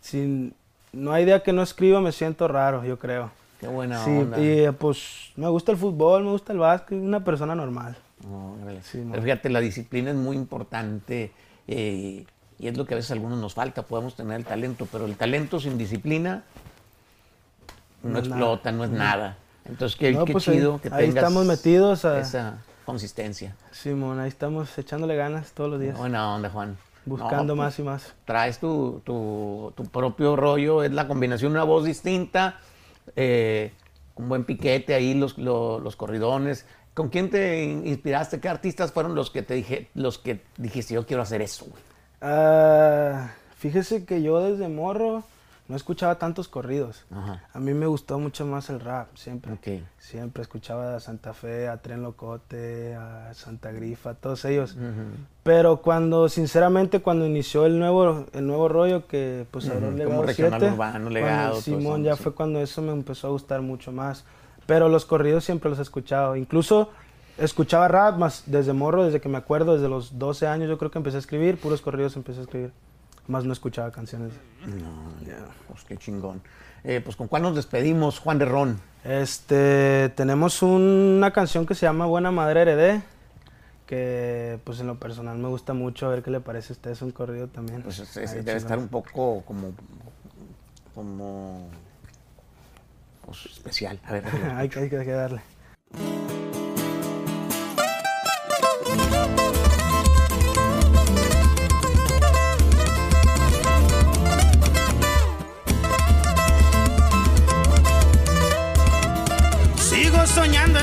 Sin, 0.00 0.54
no 0.92 1.12
hay 1.12 1.24
día 1.24 1.42
que 1.42 1.52
no 1.52 1.62
escriba, 1.62 2.00
me 2.00 2.12
siento 2.12 2.46
raro, 2.46 2.84
yo 2.84 2.96
creo. 2.96 3.32
Qué 3.64 3.70
buena 3.70 4.04
Sí, 4.04 4.10
onda. 4.10 4.38
y 4.38 4.70
pues 4.72 5.32
me 5.36 5.48
gusta 5.48 5.72
el 5.72 5.78
fútbol, 5.78 6.22
me 6.22 6.30
gusta 6.32 6.52
el 6.52 6.58
básquet, 6.58 6.98
una 7.00 7.24
persona 7.24 7.54
normal. 7.54 7.96
Sí, 8.82 9.02
Pero 9.10 9.22
fíjate, 9.22 9.48
la 9.48 9.60
disciplina 9.60 10.10
es 10.10 10.16
muy 10.16 10.36
importante 10.36 11.32
eh, 11.66 12.26
y 12.58 12.68
es 12.68 12.76
lo 12.76 12.84
que 12.84 12.92
a 12.92 12.96
veces 12.98 13.10
a 13.10 13.14
algunos 13.14 13.38
nos 13.38 13.54
falta. 13.54 13.82
Podemos 13.82 14.14
tener 14.16 14.36
el 14.36 14.44
talento, 14.44 14.86
pero 14.92 15.06
el 15.06 15.16
talento 15.16 15.58
sin 15.60 15.78
disciplina 15.78 16.42
no, 18.02 18.10
No 18.10 18.18
es 18.18 18.28
nada. 18.28 18.40
explota, 18.42 18.72
no 18.72 18.84
es 18.84 18.90
nada. 18.90 19.38
Entonces, 19.64 19.96
qué, 19.98 20.12
No, 20.12 20.26
qué 20.26 20.32
pues, 20.32 20.46
ahí- 20.48 20.56
chido 20.56 20.78
que 20.82 20.88
ahí 20.88 21.06
tengas 21.06 21.16
estamos 21.24 21.46
metidos 21.46 22.04
a- 22.04 22.20
esa 22.20 22.58
consistencia. 22.84 23.56
Simón, 23.72 24.20
ahí 24.20 24.28
estamos 24.28 24.76
echándole 24.76 25.16
ganas 25.16 25.52
todos 25.52 25.70
los 25.70 25.80
días, 25.80 25.96
Buena 25.96 26.34
onda, 26.34 26.50
Juan. 26.50 26.76
buscando 27.06 27.54
No, 27.54 27.56
pues, 27.56 27.56
más 27.56 27.78
y 27.78 27.82
más. 27.82 28.14
traes 28.26 28.58
tu, 28.58 29.00
tu- 29.04 29.72
tu 29.74 29.84
propio 29.86 30.36
rollo, 30.36 30.82
es 30.82 30.92
la 30.92 31.08
combinación 31.08 31.52
de 31.52 31.56
una 31.58 31.64
voz 31.64 31.84
distinta, 31.86 32.58
eh, 33.16 33.72
un 34.16 34.28
buen 34.28 34.44
piquete 34.44 34.94
ahí, 34.94 35.14
los, 35.14 35.38
lo- 35.38 35.78
los 35.80 35.96
corridones. 35.96 36.66
¿Con 36.94 37.08
quién 37.08 37.28
te 37.30 37.64
in- 37.64 37.86
inspiraste? 37.86 38.38
¿Qué 38.40 38.48
artistas 38.48 38.92
fueron 38.92 39.14
los 39.14 39.30
que 39.30 39.42
te 39.42 39.54
dije, 39.54 39.88
los 39.94 40.18
que 40.18 40.40
dijiste 40.56 40.94
yo 40.94 41.06
quiero 41.06 41.22
hacer 41.22 41.42
eso? 41.42 41.64
güey"? 41.64 41.82
Ah, 42.20 43.32
fíjese 43.56 44.04
que 44.04 44.22
yo 44.22 44.40
desde 44.40 44.68
morro 44.68 45.24
no 45.66 45.76
escuchaba 45.76 46.16
tantos 46.16 46.48
corridos. 46.48 47.04
Ajá. 47.10 47.42
A 47.52 47.58
mí 47.58 47.72
me 47.72 47.86
gustó 47.86 48.18
mucho 48.18 48.44
más 48.44 48.68
el 48.68 48.80
rap, 48.80 49.08
siempre. 49.16 49.58
Siempre 49.98 50.42
escuchaba 50.42 50.96
a 50.96 51.00
Santa 51.00 51.32
Fe, 51.32 51.68
a 51.68 51.78
Tren 51.78 52.02
Locote, 52.02 52.94
a 52.94 53.32
Santa 53.32 53.72
Grifa, 53.72 54.10
a 54.10 54.14
todos 54.14 54.44
ellos. 54.44 54.76
Pero 55.42 55.78
cuando, 55.80 56.28
sinceramente, 56.28 57.00
cuando 57.00 57.26
inició 57.26 57.64
el 57.64 57.78
nuevo, 57.78 58.26
el 58.32 58.46
nuevo 58.46 58.68
rollo 58.68 59.06
que 59.06 59.46
pues 59.50 59.68
abrió 59.68 59.88
Ujú, 59.88 59.96
el 59.96 59.98
Legado 59.98 60.22
regional 60.22 60.60
7, 60.60 60.74
urbano, 60.74 61.10
Legado, 61.10 61.60
Simón, 61.60 62.02
ya 62.02 62.16
sí. 62.16 62.22
fue 62.22 62.34
cuando 62.34 62.60
eso 62.60 62.82
me 62.82 62.92
empezó 62.92 63.28
a 63.28 63.30
gustar 63.30 63.62
mucho 63.62 63.90
más. 63.90 64.24
Pero 64.66 64.88
los 64.88 65.04
corridos 65.06 65.44
siempre 65.44 65.70
los 65.70 65.78
he 65.78 65.82
escuchado. 65.82 66.36
Incluso 66.36 66.90
escuchaba 67.38 67.88
rap 67.88 68.18
más 68.18 68.44
desde 68.46 68.72
morro, 68.74 69.04
desde 69.04 69.20
que 69.20 69.28
me 69.28 69.38
acuerdo, 69.38 69.74
desde 69.74 69.88
los 69.88 70.18
12 70.18 70.46
años 70.46 70.68
yo 70.68 70.78
creo 70.78 70.90
que 70.90 70.98
empecé 70.98 71.16
a 71.16 71.20
escribir, 71.20 71.58
puros 71.58 71.80
corridos 71.80 72.16
empecé 72.16 72.40
a 72.40 72.42
escribir. 72.42 72.72
Más 73.26 73.44
no 73.44 73.52
escuchaba 73.52 73.90
canciones. 73.90 74.32
No, 74.66 75.26
ya, 75.26 75.38
pues 75.68 75.84
qué 75.84 75.96
chingón. 75.96 76.42
Eh, 76.84 77.00
pues 77.02 77.16
con 77.16 77.26
cuál 77.28 77.42
nos 77.42 77.56
despedimos, 77.56 78.18
Juan 78.18 78.38
de 78.38 78.44
Ron. 78.44 78.78
Este, 79.04 80.10
tenemos 80.16 80.62
una 80.62 81.30
canción 81.32 81.64
que 81.66 81.74
se 81.74 81.86
llama 81.86 82.04
Buena 82.06 82.30
Madre 82.30 82.62
Heredé, 82.62 83.02
que 83.86 84.58
pues 84.64 84.80
en 84.80 84.86
lo 84.88 84.98
personal 84.98 85.38
me 85.38 85.48
gusta 85.48 85.72
mucho, 85.72 86.06
a 86.06 86.10
ver 86.10 86.22
qué 86.22 86.30
le 86.30 86.40
parece 86.40 86.72
a 86.72 86.76
usted, 86.76 86.90
es 86.90 87.00
un 87.00 87.12
corrido 87.12 87.48
también. 87.48 87.82
Pues 87.82 87.98
es- 88.00 88.16
es- 88.16 88.30
Ahí, 88.32 88.36
debe 88.38 88.44
chingón. 88.44 88.56
estar 88.58 88.78
un 88.78 88.88
poco 88.88 89.42
como, 89.46 89.72
como 90.94 91.68
pues, 93.24 93.46
especial. 93.46 93.98
A 94.04 94.12
ver, 94.12 94.24
hay, 94.56 94.68
que- 94.68 94.80
hay 94.80 94.88
que 94.90 94.96
darle. 95.12 95.40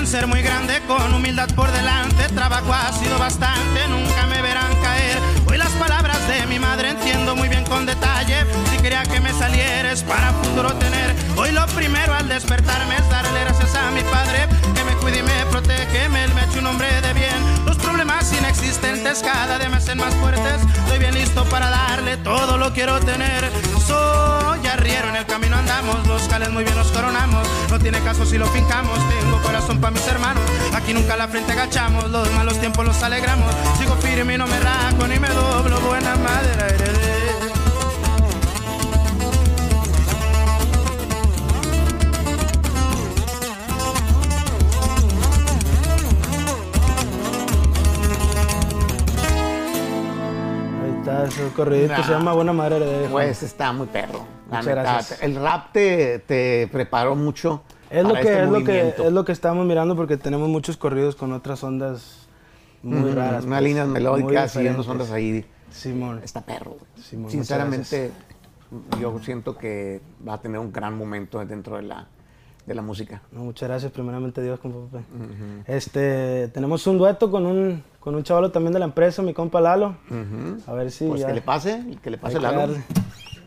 Ser 0.08 0.27
muy 0.27 0.41
grande 0.41 0.81
con 0.88 1.13
humildad 1.13 1.48
por 1.55 1.72
delante. 1.72 2.27
Trabajo 2.34 2.74
ha 2.74 2.91
sido 2.93 3.20
bastante, 3.20 3.88
nunca 3.88 4.25
me 4.27 4.41
verán 4.41 4.74
caer. 4.81 5.17
Hoy 5.48 5.58
las 5.58 5.72
palabras 5.74 6.17
de 6.27 6.46
mi 6.48 6.60
madre 6.60 6.89
entiendo 6.89 7.36
muy 7.36 7.50
bien 7.50 7.65
con 7.65 7.86
detalle. 7.86 8.46
Si 8.70 8.77
quería 8.77 9.03
que 9.03 9.20
me 9.20 9.31
salieres 9.34 10.03
para 10.03 10.34
futuro 10.34 10.74
tener. 10.75 11.15
Hoy 11.38 11.51
lo 11.51 11.65
primero 11.67 12.13
al 12.13 12.27
despertarme 12.27 12.96
es 12.96 13.10
darle 13.10 13.41
gracias 13.41 13.75
a 13.75 13.91
mi 13.91 14.01
padre 14.03 14.50
cada 19.22 19.60
día 19.60 19.70
me 19.70 19.78
hacen 19.78 19.98
más 19.98 20.13
fuertes. 20.16 20.62
Estoy 20.78 21.00
bien 21.00 21.13
listo 21.13 21.44
para 21.46 21.70
darle 21.70 22.16
todo 22.18 22.58
lo 22.58 22.74
quiero 22.74 23.00
tener. 23.01 23.50
Soy 23.86 24.66
arriero, 24.66 25.10
en 25.10 25.18
el 25.18 25.25
camino 25.25 25.58
andamos. 25.58 26.08
Los 26.08 26.24
cales 26.30 26.50
muy 26.51 26.63
bien 26.63 26.78
los 26.78 26.88
coronamos. 26.92 27.46
No 27.70 27.80
tiene 27.80 28.00
caso 28.00 28.25
si 28.25 28.38
lo 28.38 28.48
fincamos. 28.48 28.98
Tengo 29.10 29.42
corazón 29.42 29.82
para 29.82 29.92
mis 29.92 30.08
hermanos. 30.08 30.44
Aquí 30.74 30.94
nunca 30.94 31.18
la 31.18 31.28
frente 31.28 31.51
agachamos. 31.51 32.10
Los 32.10 32.32
malos 32.32 32.60
tiempos 32.60 32.86
los 32.86 33.04
alegramos. 33.04 33.54
Sigo 33.78 33.96
firme 33.98 34.36
y 34.36 34.38
no 34.38 34.48
me 34.48 34.60
raco 34.60 35.06
ni 35.08 35.20
me 35.20 35.30
doblo. 35.30 35.80
Buena 35.82 36.16
madera 36.16 36.68
heredé. 36.68 37.11
Está, 51.24 51.44
ese 51.44 51.54
corridito 51.56 51.94
Nah. 51.94 52.04
se 52.04 52.12
llama 52.12 52.34
Buena 52.34 52.54
Madre 52.54 52.78
Heredé. 52.78 53.08
Pues 53.10 53.44
está 53.44 53.72
muy 53.74 53.88
perro. 53.88 54.25
Muchas 54.48 54.66
neta. 54.66 54.82
gracias. 54.82 55.22
El 55.24 55.36
rap 55.36 55.72
te, 55.72 56.20
te 56.20 56.68
preparó 56.72 57.16
mucho. 57.16 57.63
Es 57.90 58.04
lo, 58.04 58.10
para 58.10 58.22
que, 58.22 58.30
este 58.30 58.44
es, 58.44 58.50
lo 58.50 58.58
que, 58.60 58.63
movimiento. 58.63 59.04
es 59.04 59.12
lo 59.12 59.25
que 59.25 59.32
estamos 59.34 59.66
mirando 59.66 59.96
porque 59.96 60.18
tenemos 60.18 60.48
muchos 60.50 60.78
corridos 60.78 61.16
con 61.16 61.34
otras 61.34 61.63
ondas 61.63 62.28
muy 62.84 63.12
Mm, 63.12 63.16
raras. 63.16 63.46
Unas 63.46 63.60
pues, 63.60 63.70
líneas 63.70 63.88
melódicas 63.88 64.56
y 64.56 64.68
unas 64.68 64.88
ondas 64.88 65.12
ahí. 65.12 65.46
Simón. 65.72 66.22
Está 66.24 66.42
perro. 66.42 66.78
Simón, 67.01 67.30
Sinceramente, 67.32 68.12
yo 69.00 69.20
siento 69.24 69.58
que 69.58 70.01
va 70.28 70.34
a 70.36 70.42
tener 70.42 70.60
un 70.60 70.72
gran 70.72 70.98
momento 70.98 71.44
dentro 71.46 71.75
de 71.78 71.84
la, 71.84 72.08
de 72.66 72.74
la 72.75 72.82
música. 72.82 73.22
No, 73.32 73.44
muchas 73.44 73.68
gracias, 73.70 73.92
primeramente 73.92 74.42
Dios, 74.42 74.60
Pepe. 74.60 75.04
Este, 75.68 76.48
tenemos 76.50 76.86
un 76.88 76.98
dueto 76.98 77.30
con 77.30 77.46
un, 77.46 77.84
con 78.01 78.15
un 78.15 78.24
chavalo 78.24 78.51
también 78.51 78.74
de 78.74 78.79
la 78.79 78.86
empresa, 78.86 79.22
mi 79.22 79.34
compa 79.34 79.62
Lalo. 79.62 79.96
A 80.67 80.74
ver 80.74 80.91
si 80.91 81.08
Pues 81.08 81.22
ya- 81.22 81.27
que 81.27 81.34
le 81.34 81.41
pase, 81.41 81.84
que 82.03 82.10
le 82.10 82.17
pase 82.17 82.39
Lalo. 82.39 82.60
darle. 82.60 82.84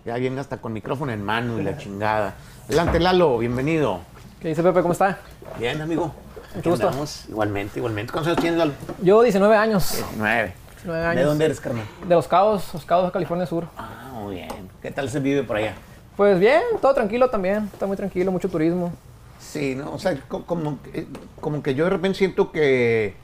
Ya 0.06 0.14
viene 0.16 0.40
hasta 0.40 0.58
con 0.58 0.72
micrófono 0.72 1.12
en 1.12 1.22
mano 1.22 1.58
y 1.60 1.62
la 1.64 1.76
chingada. 1.76 2.34
Adelante, 2.66 3.00
Lalo, 3.00 3.36
bienvenido. 3.38 4.00
¿Qué 4.40 4.48
dice 4.48 4.62
Pepe? 4.62 4.80
¿Cómo 4.80 4.92
está? 4.92 5.18
Bien, 5.58 5.80
amigo. 5.80 6.14
Aquí 6.56 6.70
gusto. 6.70 6.86
andamos. 6.86 7.26
Igualmente, 7.28 7.78
igualmente. 7.80 8.12
¿Cuántos 8.12 8.28
años 8.32 8.40
tienes, 8.42 8.58
Lalo? 8.58 8.72
Yo 9.02 9.22
19 9.22 9.56
años. 9.56 10.04
Nueve. 10.16 10.54
19 10.76 11.04
años. 11.04 11.16
¿De 11.16 11.24
dónde 11.24 11.44
eres, 11.46 11.60
carnal? 11.60 11.84
De 12.06 12.14
Los 12.14 12.28
Cabos, 12.28 12.72
Los 12.74 12.84
Cabos, 12.84 13.10
California 13.10 13.46
Sur. 13.46 13.64
Ah, 13.76 14.10
muy 14.14 14.36
bien. 14.36 14.48
¿Qué 14.80 14.90
tal 14.92 15.08
se 15.10 15.18
vive 15.18 15.42
por 15.42 15.56
allá? 15.56 15.74
Pues 16.16 16.38
bien, 16.38 16.62
todo 16.80 16.94
tranquilo 16.94 17.28
también. 17.28 17.68
Está 17.72 17.86
muy 17.86 17.96
tranquilo, 17.96 18.30
mucho 18.30 18.48
turismo. 18.48 18.92
Sí, 19.40 19.74
¿no? 19.74 19.92
O 19.92 19.98
sea, 19.98 20.16
co- 20.28 20.44
como, 20.44 20.80
que- 20.82 21.08
como 21.40 21.60
que 21.62 21.74
yo 21.74 21.84
de 21.84 21.90
repente 21.90 22.18
siento 22.18 22.52
que 22.52 23.16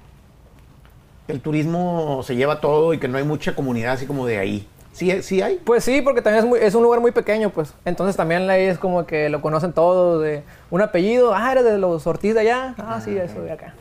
el 1.28 1.40
turismo 1.40 2.22
se 2.24 2.36
lleva 2.36 2.60
todo 2.60 2.92
y 2.94 2.98
que 2.98 3.08
no 3.08 3.18
hay 3.18 3.24
mucha 3.24 3.54
comunidad 3.54 3.92
así 3.92 4.06
como 4.06 4.26
de 4.26 4.38
ahí. 4.38 4.66
¿Sí, 4.92 5.22
sí 5.22 5.40
hay? 5.40 5.60
Pues 5.64 5.84
sí, 5.84 6.02
porque 6.02 6.20
también 6.20 6.44
es, 6.44 6.48
muy- 6.48 6.58
es 6.60 6.74
un 6.74 6.82
lugar 6.82 7.00
muy 7.00 7.12
pequeño, 7.12 7.50
pues. 7.50 7.72
Entonces 7.84 8.16
también 8.16 8.50
ahí 8.50 8.64
es 8.64 8.78
como 8.78 9.06
que 9.06 9.28
lo 9.28 9.40
conocen 9.40 9.72
todos 9.72 10.20
de 10.22 10.42
un 10.70 10.82
apellido. 10.82 11.32
Ah, 11.34 11.52
eres 11.52 11.64
de 11.64 11.78
los 11.78 12.06
Ortiz 12.06 12.34
de 12.34 12.40
allá. 12.40 12.74
Ah, 12.78 13.00
sí, 13.02 13.16
eso 13.16 13.40
de 13.40 13.52
acá. 13.52 13.74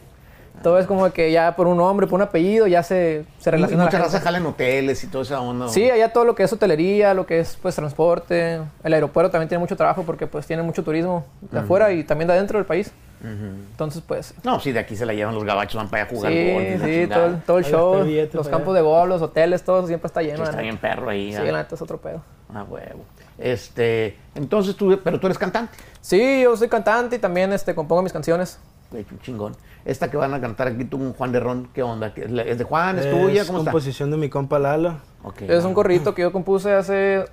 Todo 0.62 0.78
es 0.78 0.86
como 0.86 1.10
que 1.12 1.32
ya 1.32 1.56
por 1.56 1.68
un 1.68 1.78
nombre, 1.78 2.06
por 2.06 2.16
un 2.18 2.22
apellido, 2.24 2.68
ya 2.68 2.84
se, 2.84 3.24
se 3.40 3.50
Y 3.50 3.52
relaciona. 3.54 3.86
mucha 3.86 3.98
raza 3.98 4.20
jala 4.20 4.38
en 4.40 4.46
hoteles 4.46 5.02
y 5.04 5.08
toda 5.08 5.24
esa 5.24 5.40
onda. 5.40 5.66
¿no? 5.66 5.72
Sí, 5.72 5.90
allá 5.90 6.12
todo 6.12 6.26
lo 6.26 6.36
que 6.36 6.44
es 6.44 6.52
hotelería, 6.54 7.14
lo 7.14 7.26
que 7.26 7.40
es 7.40 7.58
pues 7.62 7.76
transporte. 7.76 8.60
El 8.84 8.94
aeropuerto 8.94 9.32
también 9.32 9.48
tiene 9.48 9.60
mucho 9.60 9.78
trabajo 9.78 10.04
porque 10.04 10.28
pues 10.28 10.46
tiene 10.46 10.62
mucho 10.62 10.84
turismo 10.84 11.26
de 11.50 11.60
afuera 11.60 11.92
y 11.94 12.04
también 12.04 12.28
de 12.28 12.34
adentro 12.34 12.60
del 12.60 12.66
país. 12.68 12.92
Entonces 13.22 14.02
pues 14.06 14.34
No, 14.44 14.60
sí, 14.60 14.72
de 14.72 14.80
aquí 14.80 14.96
se 14.96 15.06
la 15.06 15.14
llevan 15.14 15.36
los 15.36 15.44
gabachos, 15.44 15.76
van 15.76 15.90
para 15.90 16.04
allá 16.04 16.12
a 16.12 16.16
jugar 16.16 16.32
sí, 16.32 16.38
sí, 16.84 17.08
todo, 17.08 17.26
el- 17.26 17.42
todo 17.42 17.58
el 17.58 17.66
Ahí 17.66 17.72
show, 17.72 18.06
los 18.34 18.48
campos 18.48 18.76
de 18.76 18.82
golf, 18.82 19.10
los 19.10 19.22
hoteles, 19.22 19.64
todo 19.64 19.86
siempre 19.88 20.08
está 20.08 20.22
Sí, 20.22 20.28
lleno. 20.28 20.44
está 20.44 20.62
bien 20.62 20.78
perro 20.78 21.10
ahí. 21.10 21.34
Sí, 21.34 21.42
la 21.44 21.58
neta 21.60 21.76
es 21.76 21.82
otro 21.82 21.98
pedo. 21.98 22.22
Ah, 22.54 22.64
huevo. 22.64 23.04
Este, 23.38 24.18
entonces 24.36 24.76
tú, 24.76 25.00
pero 25.04 25.20
tú 25.20 25.28
eres 25.28 25.38
cantante. 25.38 25.78
Sí, 26.02 26.42
yo 26.44 26.56
soy 26.58 26.68
cantante 26.70 27.18
y 27.18 27.20
también 27.20 27.54
este, 27.54 27.74
compongo 27.76 28.02
mis 28.02 28.14
canciones. 28.14 28.60
Qué 28.92 29.06
chingón. 29.22 29.56
Esta 29.86 30.10
que 30.10 30.18
van 30.18 30.34
a 30.34 30.42
cantar 30.42 30.68
aquí 30.68 30.84
tú, 30.84 30.98
un 30.98 31.14
Juan 31.14 31.32
de 31.32 31.40
Ron, 31.40 31.70
¿qué 31.74 31.84
onda? 31.84 32.14
¿Qué- 32.14 32.24
¿Es 32.48 32.58
de 32.58 32.64
Juan? 32.64 32.98
¿Es, 33.00 33.10
tuya? 33.10 33.46
¿Cómo 33.46 33.60
está? 33.60 33.72
composición 33.72 34.12
de 34.12 34.18
mi 34.18 34.30
compa 34.30 34.60
Lalo. 34.60 34.98
Ok. 35.24 35.44
Es 35.44 35.64
un 35.64 35.74
corridito 35.74 36.14
que 36.16 36.22
yo 36.24 36.32
compuse 36.32 36.74
hace 36.74 37.26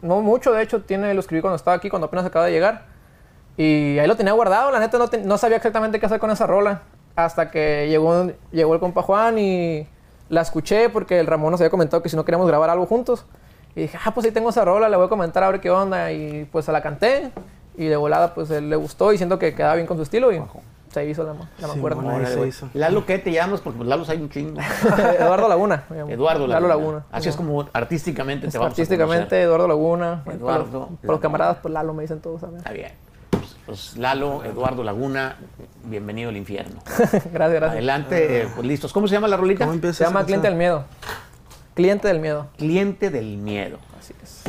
no 0.00 0.20
mucho, 0.20 0.52
de 0.52 0.62
hecho, 0.62 0.82
tiene 0.82 1.12
lo 1.14 1.20
escribí 1.20 1.40
cuando 1.42 1.56
estaba 1.56 1.76
aquí, 1.76 1.88
cuando 1.90 2.06
apenas 2.06 2.24
acaba 2.26 2.46
de 2.46 2.52
llegar. 2.52 2.86
Y 3.56 3.98
ahí 3.98 4.06
lo 4.06 4.16
tenía 4.16 4.32
guardado, 4.32 4.70
la 4.70 4.80
neta 4.80 4.98
no, 4.98 5.08
te- 5.08 5.18
no 5.18 5.36
sabía 5.38 5.56
exactamente 5.58 6.00
qué 6.00 6.06
hacer 6.06 6.18
con 6.20 6.30
esa 6.30 6.46
rola. 6.46 6.82
Hasta 7.16 7.50
que 7.50 7.86
llegó, 7.88 8.30
llegó 8.50 8.74
el 8.74 8.80
compa 8.80 9.02
Juan 9.02 9.38
y 9.38 9.86
la 10.30 10.40
escuché 10.40 10.88
porque 10.88 11.20
el 11.20 11.26
Ramón 11.26 11.50
nos 11.50 11.60
había 11.60 11.70
comentado 11.70 12.02
que 12.02 12.08
si 12.08 12.16
no 12.16 12.24
queríamos 12.24 12.46
grabar 12.48 12.70
algo 12.70 12.86
juntos. 12.86 13.26
Y 13.76 13.82
dije, 13.82 13.98
ah, 14.04 14.12
pues 14.14 14.26
sí 14.26 14.32
tengo 14.32 14.50
esa 14.50 14.64
rola, 14.64 14.88
le 14.88 14.96
voy 14.96 15.06
a 15.06 15.08
comentar 15.08 15.42
a 15.42 15.50
ver 15.50 15.60
qué 15.60 15.70
onda. 15.70 16.10
Y 16.12 16.46
pues 16.50 16.64
se 16.64 16.72
la 16.72 16.80
canté 16.82 17.30
y 17.76 17.86
de 17.86 17.96
volada 17.96 18.34
pues 18.34 18.50
él 18.50 18.68
le 18.70 18.76
gustó 18.76 19.12
y 19.12 19.18
siento 19.18 19.38
que 19.38 19.54
quedaba 19.54 19.74
bien 19.74 19.86
con 19.86 19.96
su 19.98 20.02
estilo 20.02 20.30
y 20.32 20.42
se 20.90 21.06
hizo 21.06 21.22
la, 21.24 21.32
la 21.32 21.40
Sí, 21.58 21.66
mancuerna. 21.66 22.02
bueno. 22.02 22.26
Ahí 22.26 22.32
se 22.34 22.46
hizo. 22.46 22.68
Lalo, 22.74 23.04
¿qué 23.06 23.18
te 23.18 23.32
llamas? 23.32 23.60
Porque 23.62 23.78
pues, 23.78 23.88
Lalos 23.88 24.08
hay 24.10 24.18
un 24.18 24.28
chingo. 24.30 24.60
Eduardo 25.18 25.48
Laguna. 25.48 25.84
Eduardo 26.08 26.46
Lalo 26.46 26.68
Laguna. 26.68 26.86
Laguna. 26.86 27.04
Así 27.12 27.28
es 27.30 27.36
como 27.36 27.66
artísticamente 27.72 28.48
te 28.48 28.56
vamos 28.58 28.72
Artísticamente, 28.72 29.36
a 29.36 29.42
Eduardo 29.42 29.68
Laguna. 29.68 30.22
Eduardo 30.30 30.88
Para 31.00 31.12
los- 31.12 31.20
camaradas, 31.20 31.58
pues 31.62 31.72
Lalo 31.72 31.92
me 31.94 32.02
dicen 32.02 32.20
todos, 32.20 32.40
¿sabes? 32.42 32.56
Está 32.58 32.72
bien. 32.72 32.92
Pues, 33.66 33.96
Lalo, 33.96 34.44
Eduardo 34.44 34.82
Laguna, 34.82 35.36
bienvenido 35.84 36.30
al 36.30 36.36
infierno. 36.36 36.82
gracias, 36.86 37.32
gracias. 37.32 37.70
Adelante, 37.70 38.48
pues 38.54 38.66
listos. 38.66 38.92
¿Cómo 38.92 39.06
se 39.06 39.14
llama 39.14 39.28
la 39.28 39.36
rolita? 39.36 39.64
¿Cómo 39.64 39.74
empieza 39.74 39.98
Se 39.98 40.04
llama 40.04 40.24
Cliente 40.24 40.48
del? 40.48 40.56
Miedo. 40.56 40.84
Cliente 41.74 42.08
del 42.08 42.20
Miedo. 42.20 42.48
Cliente 42.56 43.10
del 43.10 43.38
miedo. 43.38 43.78
Así 43.98 44.14
es. 44.22 44.42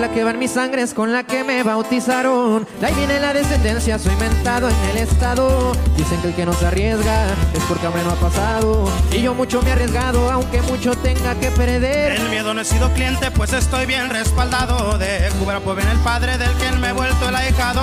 La 0.00 0.10
que 0.10 0.24
va 0.24 0.30
en 0.30 0.38
mi 0.38 0.46
sangre 0.46 0.86
con 0.94 1.12
la 1.12 1.24
que 1.24 1.42
me 1.42 1.62
bautizaron. 1.62 2.66
De 2.80 2.86
ahí 2.86 2.94
viene 2.94 3.18
la 3.18 3.32
descendencia, 3.32 3.98
soy 3.98 4.14
mentado 4.16 4.68
en 4.68 4.76
el 4.90 4.98
estado. 4.98 5.72
Dicen 5.96 6.20
que 6.20 6.28
el 6.28 6.34
que 6.34 6.44
no 6.44 6.52
se 6.52 6.66
arriesga 6.66 7.28
es 7.54 7.62
porque 7.66 7.86
hambre 7.86 8.02
no 8.04 8.10
ha 8.10 8.16
pasado. 8.16 8.84
Y 9.10 9.22
yo 9.22 9.34
mucho 9.34 9.62
me 9.62 9.70
he 9.70 9.72
arriesgado, 9.72 10.30
aunque 10.30 10.60
mucho 10.62 10.94
tenga 10.96 11.34
que 11.36 11.50
perder. 11.50 12.12
El 12.20 12.28
miedo 12.28 12.52
no 12.52 12.60
he 12.60 12.64
sido 12.64 12.92
cliente, 12.92 13.30
pues 13.30 13.54
estoy 13.54 13.86
bien 13.86 14.10
respaldado. 14.10 14.98
De 14.98 15.30
Cuba 15.38 15.60
pues 15.60 15.76
viene 15.76 15.92
el 15.92 16.00
padre 16.00 16.36
del 16.36 16.52
que 16.58 16.70
me 16.72 16.90
he 16.90 16.92
vuelto 16.92 17.28
el 17.28 17.34
ahijado. 17.34 17.82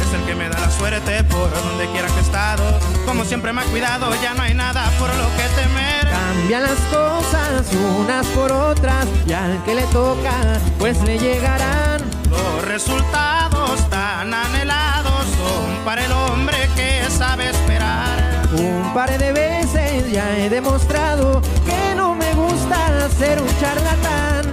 Es 0.00 0.12
el 0.12 0.26
que 0.26 0.34
me 0.34 0.48
da 0.48 0.58
la 0.58 0.70
suerte 0.70 1.22
por 1.24 1.48
donde 1.62 1.86
quiera 1.92 2.08
que 2.08 2.18
he 2.18 2.22
estado. 2.22 2.64
Como 3.06 3.24
siempre 3.24 3.52
me 3.52 3.62
ha 3.62 3.64
cuidado, 3.64 4.10
ya 4.20 4.34
no 4.34 4.42
hay 4.42 4.54
nada 4.54 4.90
por 4.98 5.08
lo 5.14 5.24
que 5.36 5.62
temer. 5.62 6.11
Cambian 6.32 6.62
las 6.62 6.78
cosas 6.90 7.66
unas 8.00 8.26
por 8.28 8.50
otras. 8.50 9.06
Y 9.26 9.34
al 9.34 9.62
que 9.64 9.74
le 9.74 9.82
toca, 9.88 10.32
pues 10.78 10.98
le 11.02 11.18
llegarán. 11.18 12.00
Los 12.30 12.64
resultados 12.64 13.86
tan 13.90 14.32
anhelados 14.32 15.26
son 15.36 15.84
para 15.84 16.06
el 16.06 16.12
hombre 16.12 16.56
que 16.74 17.02
sabe 17.10 17.50
esperar. 17.50 18.48
Un 18.56 18.94
par 18.94 19.18
de 19.18 19.30
veces 19.32 20.10
ya 20.10 20.38
he 20.38 20.48
demostrado 20.48 21.42
que 21.66 21.94
no 21.96 22.14
me 22.14 22.32
gusta 22.32 23.10
ser 23.18 23.38
un 23.42 23.48
charlatán. 23.60 24.50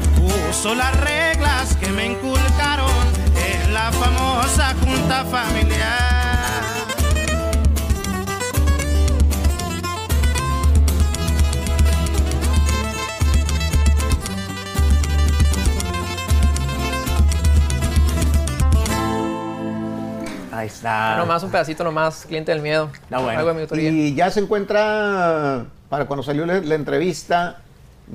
Uso 0.49 0.75
las 0.75 0.93
reglas 0.99 1.77
que 1.80 1.88
me 1.91 2.08
inculcaron 2.08 2.91
en 3.54 3.73
la 3.73 3.89
famosa 3.93 4.75
junta 4.84 5.23
familiar. 5.23 6.09
Ahí 20.60 20.67
está. 20.67 21.15
Nomás 21.15 21.41
un 21.41 21.52
pedacito 21.52 21.86
nomás, 21.86 22.26
Cliente 22.26 22.52
del 22.52 22.62
Miedo. 22.62 22.89
Está 22.93 23.19
bueno. 23.19 23.39
Algo 23.39 23.50
de 23.52 23.56
mi 23.56 23.62
autoría. 23.62 23.89
Y 23.89 24.13
ya 24.13 24.30
se 24.30 24.41
encuentra, 24.41 25.65
para 25.88 26.06
cuando 26.06 26.22
salió 26.22 26.45
la, 26.45 26.60
la 26.60 26.76
entrevista, 26.76 27.62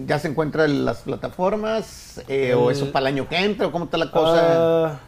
ya 0.06 0.18
se 0.18 0.28
encuentra 0.28 0.66
en 0.66 0.84
las 0.84 0.98
plataformas, 0.98 2.20
eh, 2.28 2.52
o 2.52 2.70
eso 2.70 2.84
es 2.84 2.90
para 2.90 3.08
el 3.08 3.14
año 3.14 3.26
que 3.30 3.38
entra, 3.38 3.66
o 3.68 3.72
cómo 3.72 3.86
está 3.86 3.96
la 3.96 4.10
cosa. 4.10 4.88
Ah, 4.88 4.98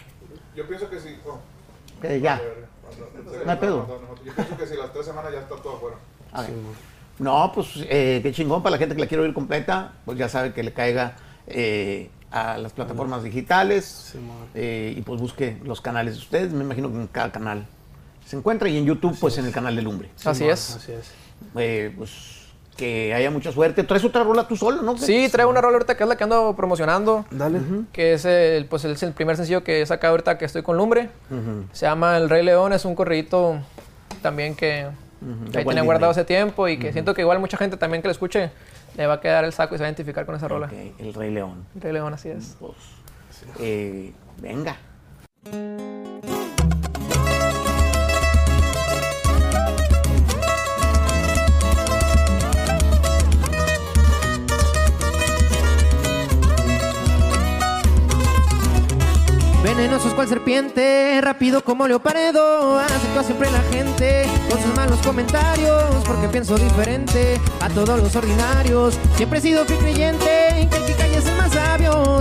Yo 0.57 0.67
pienso 0.67 0.89
que 0.89 0.99
sí. 0.99 1.15
oh, 1.27 1.39
Eh, 2.03 2.21
ya. 2.23 2.41
No 3.45 3.53
hay 3.53 3.59
pedo. 3.59 3.87
Yo 4.25 4.33
pienso 4.33 4.57
que 4.57 4.67
si 4.67 4.75
las 4.77 4.91
tres 4.95 5.05
semanas 5.05 5.31
ya 5.31 5.41
está 5.41 5.57
todo 5.57 5.77
afuera. 5.77 5.97
A 6.33 6.41
ver. 6.41 6.51
No, 7.19 7.53
pues 7.55 7.69
eh, 7.83 8.21
qué 8.23 8.33
chingón 8.33 8.63
para 8.63 8.73
la 8.73 8.79
gente 8.79 8.95
que 8.95 9.03
la 9.03 9.09
quiere 9.09 9.25
oír 9.25 9.35
completa, 9.35 9.93
pues 10.07 10.17
ya 10.17 10.31
sabe 10.31 10.55
que 10.55 10.63
le 10.63 10.73
caiga 10.73 11.17
eh, 11.47 12.09
a 12.37 12.59
las 12.59 12.73
plataformas 12.73 13.23
digitales 13.23 14.15
eh, 14.55 14.95
y 14.95 15.01
pues 15.01 15.21
busque 15.21 15.57
los 15.65 15.81
canales 15.81 16.15
de 16.15 16.21
ustedes. 16.21 16.53
Me 16.53 16.65
imagino 16.65 16.91
que 16.91 16.97
en 16.97 17.07
cada 17.07 17.33
canal 17.33 17.67
se 18.27 18.37
encuentra 18.37 18.69
y 18.69 18.77
en 18.77 18.85
YouTube, 18.85 19.17
pues 19.19 19.39
en 19.39 19.47
el 19.47 19.53
canal 19.53 19.75
de 19.75 19.83
Lumbre. 19.83 20.11
Así 20.25 20.45
es. 20.45 20.77
Así 20.77 20.93
es. 20.93 21.13
Eh, 21.57 21.95
pues 21.97 22.11
que 22.77 23.15
haya 23.15 23.31
mucha 23.31 23.53
suerte. 23.53 23.85
¿Traes 23.85 24.05
otra 24.05 24.23
rola 24.23 24.47
tú 24.47 24.55
solo, 24.55 24.83
no? 24.83 24.99
Sí, 24.99 25.31
traigo 25.31 25.51
una 25.51 25.63
rola 25.63 25.77
ahorita 25.77 25.97
que 25.97 26.03
es 26.03 26.09
la 26.09 26.17
que 26.17 26.25
ando 26.25 26.55
promocionando. 26.55 27.25
Dale. 27.31 27.61
Que 27.91 28.13
es 28.13 28.27
el, 28.27 28.67
pues 28.67 28.85
es 28.85 29.03
el 29.03 29.13
primer 29.13 29.37
sencillo 29.37 29.65
que 29.65 29.81
he 29.81 29.87
sacado 29.87 30.11
ahorita 30.11 30.37
que 30.37 30.45
estoy 30.45 30.63
con 30.63 30.77
Lumbre. 30.77 31.09
Se 31.73 31.87
llama 31.87 32.19
El 32.19 32.29
Rey 32.29 32.45
León. 32.45 32.75
Es 32.75 32.85
un 32.85 32.95
corridito 32.95 33.61
también 34.21 34.55
que 34.55 34.89
De 35.21 35.59
ahí 35.59 35.65
Walt 35.65 35.69
tenía 35.69 35.83
guardado 35.83 36.11
hace 36.11 36.25
tiempo 36.25 36.69
y 36.69 36.79
que 36.79 36.93
siento 36.93 37.15
que 37.15 37.23
igual 37.23 37.39
mucha 37.39 37.57
gente 37.57 37.77
también 37.77 38.03
que 38.03 38.09
lo 38.09 38.13
escuche 38.13 38.51
le 38.97 39.07
va 39.07 39.15
a 39.15 39.21
quedar 39.21 39.45
el 39.45 39.53
saco 39.53 39.75
y 39.75 39.79
se 39.79 39.83
va 39.83 39.87
a 39.87 39.91
identificar 39.91 40.27
con 40.27 40.35
esa 40.35 40.49
rola. 40.49 40.71
El 40.99 41.15
Rey 41.15 41.31
León. 41.31 41.67
El 41.75 41.81
Rey 41.81 41.93
León, 41.93 42.15
así 42.15 42.29
es. 42.29 42.57
Pues, 42.59 42.75
eh, 43.61 44.13
venga. 44.41 44.77
Venenosos 59.77 60.15
cual 60.15 60.27
serpiente, 60.27 61.21
rápido 61.21 61.63
como 61.63 61.87
leopardo. 61.87 62.79
Acepto 62.79 63.23
siempre 63.23 63.51
la 63.51 63.61
gente 63.71 64.25
con 64.49 64.63
sus 64.63 64.75
malos 64.75 64.99
comentarios. 65.01 65.85
Porque 66.07 66.29
pienso 66.29 66.57
diferente 66.57 67.39
a 67.61 67.69
todos 67.69 68.01
los 68.01 68.17
ordinarios. 68.17 68.99
Siempre 69.17 69.39
he 69.39 69.43
sido 69.43 69.67
fiel 69.67 69.79
creyente 69.79 70.49
en 70.61 70.71
que 70.71 70.77
el 70.77 70.85
que 70.87 71.06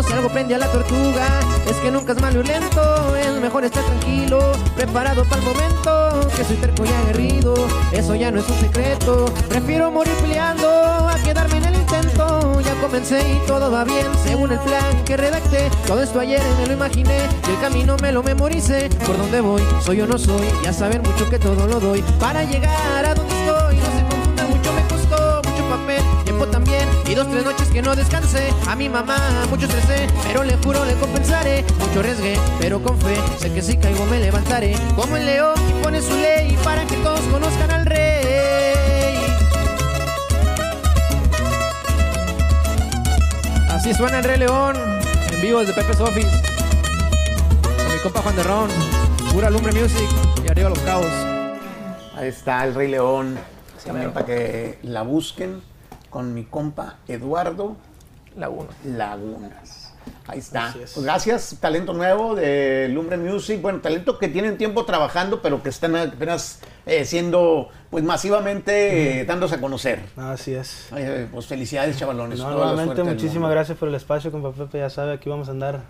Si 0.05 0.13
algo 0.13 0.29
prende 0.29 0.53
a 0.53 0.59
la 0.59 0.67
tortuga, 0.67 1.39
es 1.67 1.75
que 1.77 1.89
nunca 1.89 2.13
es 2.13 2.21
malo 2.21 2.41
y 2.41 2.43
lento. 2.43 3.15
Es 3.15 3.31
mejor 3.41 3.63
estar 3.65 3.83
tranquilo, 3.83 4.39
preparado 4.75 5.23
para 5.25 5.41
el 5.41 5.47
momento. 5.47 6.29
Que 6.35 6.43
soy 6.43 6.57
terco 6.57 6.83
y 6.85 6.89
aguerrido, 6.89 7.53
eso 7.91 8.13
ya 8.13 8.29
no 8.29 8.39
es 8.39 8.47
un 8.47 8.59
secreto. 8.59 9.25
Prefiero 9.49 9.89
morir 9.89 10.13
peleando 10.21 10.69
a 10.69 11.15
quedarme 11.23 11.57
en 11.57 11.65
el 11.65 11.75
intento. 11.75 12.61
Ya 12.61 12.75
comencé 12.81 13.19
y 13.19 13.47
todo 13.47 13.71
va 13.71 13.83
bien, 13.83 14.05
según 14.23 14.51
el 14.51 14.59
plan 14.59 15.03
que 15.05 15.17
redacté. 15.17 15.69
Todo 15.87 16.03
esto 16.03 16.19
ayer 16.19 16.41
me 16.59 16.67
lo 16.67 16.73
imaginé 16.73 17.17
y 17.47 17.51
el 17.51 17.59
camino 17.59 17.95
me 18.01 18.11
lo 18.11 18.21
memoricé. 18.21 18.89
Por 19.05 19.17
donde 19.17 19.41
voy, 19.41 19.63
soy 19.83 20.01
o 20.01 20.07
no 20.07 20.17
soy, 20.17 20.45
ya 20.63 20.73
saben 20.73 21.01
mucho 21.01 21.29
que 21.29 21.39
todo 21.39 21.65
lo 21.67 21.79
doy. 21.79 22.03
Para 22.19 22.43
llegar 22.43 23.05
a 23.05 23.15
donde 23.15 23.24
Y 27.07 27.13
dos, 27.13 27.29
tres 27.29 27.45
noches 27.45 27.69
que 27.69 27.81
no 27.81 27.95
descansé. 27.95 28.49
A 28.67 28.75
mi 28.75 28.89
mamá 28.89 29.17
mucho 29.49 29.65
estresé, 29.65 30.07
pero 30.25 30.43
le 30.43 30.57
juro 30.57 30.83
le 30.85 30.95
compensaré. 30.95 31.63
Mucho 31.79 31.99
arriesgué, 31.99 32.37
pero 32.59 32.81
con 32.81 32.99
fe, 32.99 33.15
sé 33.39 33.53
que 33.53 33.61
si 33.61 33.77
caigo 33.77 34.05
me 34.05 34.19
levantaré. 34.19 34.75
Como 34.95 35.15
el 35.15 35.25
león 35.25 35.55
que 35.55 35.73
pone 35.83 36.01
su 36.01 36.15
ley 36.15 36.57
para 36.63 36.83
que 36.85 36.95
todos 36.97 37.21
conozcan 37.31 37.71
al 37.71 37.85
rey. 37.85 38.15
Así 43.69 43.93
suena 43.93 44.17
el 44.17 44.23
Rey 44.23 44.39
León 44.39 44.75
en 45.31 45.41
vivo 45.41 45.59
desde 45.59 45.73
Pepe's 45.73 45.99
Office. 45.99 46.41
Con 47.61 47.93
mi 47.93 47.99
compa 48.01 48.21
Juan 48.21 48.35
de 48.35 48.43
Ron. 48.43 48.69
Pura 49.31 49.51
Lumbre 49.51 49.73
Music 49.73 50.09
y 50.43 50.49
arriba 50.49 50.69
los 50.69 50.79
cabos. 50.79 51.11
Ahí 52.17 52.29
está 52.29 52.63
El 52.63 52.73
Rey 52.73 52.87
León. 52.87 53.37
También 53.85 54.11
para 54.11 54.25
que 54.25 54.79
la 54.81 55.03
busquen 55.03 55.61
con 56.15 56.33
mi 56.33 56.45
compa 56.45 56.95
Eduardo 57.09 57.75
Laguna. 58.37 58.69
Lagunas. 58.85 59.93
Ahí 60.27 60.39
está. 60.39 60.69
Es. 60.81 60.93
Pues 60.93 61.03
gracias, 61.03 61.57
talento 61.59 61.91
nuevo 61.91 62.35
de 62.35 62.87
Lumbre 62.89 63.17
Music. 63.17 63.61
Bueno, 63.61 63.81
talento 63.81 64.17
que 64.17 64.29
tienen 64.29 64.57
tiempo 64.57 64.85
trabajando, 64.85 65.41
pero 65.41 65.61
que 65.61 65.67
están 65.67 65.93
apenas 65.97 66.61
eh, 66.85 67.03
siendo, 67.03 67.67
pues 67.89 68.05
masivamente 68.05 69.19
eh, 69.19 69.25
dándose 69.25 69.55
a 69.55 69.59
conocer. 69.59 69.99
Así 70.15 70.53
es. 70.53 70.87
Eh, 70.95 71.27
pues 71.33 71.47
felicidades, 71.47 71.97
chavalones. 71.97 72.39
No, 72.39 72.49
nuevamente, 72.49 73.03
muchísimas 73.03 73.51
gracias 73.51 73.77
por 73.77 73.89
el 73.89 73.95
espacio, 73.95 74.31
compa 74.31 74.53
Pepe. 74.53 74.77
Ya 74.79 74.89
sabe, 74.89 75.11
aquí 75.15 75.27
vamos 75.29 75.49
a 75.49 75.51
andar 75.51 75.81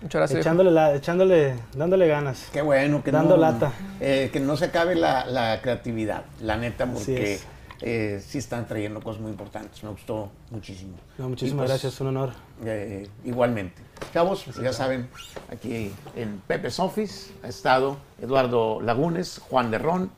Muchas 0.00 0.20
gracias. 0.20 0.40
echándole, 0.42 0.70
la- 0.70 0.94
echándole, 0.94 1.54
dándole 1.74 2.06
ganas. 2.06 2.46
Qué 2.52 2.62
bueno 2.62 3.02
que 3.02 3.10
Dando 3.10 3.34
no, 3.34 3.40
lata. 3.42 3.72
eh, 4.00 4.30
que 4.32 4.38
no 4.38 4.56
se 4.56 4.66
acabe 4.66 4.94
la, 4.94 5.26
la 5.26 5.60
creatividad, 5.60 6.22
la 6.40 6.56
neta, 6.56 6.84
Así 6.84 6.92
porque 6.94 7.32
es. 7.34 7.46
Eh, 7.84 8.22
sí 8.24 8.38
están 8.38 8.66
trayendo 8.66 9.00
cosas 9.00 9.20
muy 9.20 9.30
importantes. 9.32 9.82
Me 9.82 9.90
gustó 9.90 10.30
muchísimo. 10.50 10.94
No, 11.18 11.28
muchísimas 11.28 11.64
pues, 11.64 11.70
gracias, 11.70 12.00
un 12.00 12.06
honor. 12.08 12.32
Eh, 12.64 13.08
igualmente. 13.24 13.82
Chavos, 14.12 14.44
pues 14.44 14.56
ya 14.58 14.72
saben, 14.72 15.08
aquí 15.50 15.92
en 16.14 16.40
Pepe's 16.46 16.78
Office 16.78 17.32
ha 17.42 17.48
estado 17.48 17.96
Eduardo 18.20 18.80
Lagunes, 18.80 19.40
Juan 19.50 19.70
de 19.72 19.78
Ron, 19.78 20.12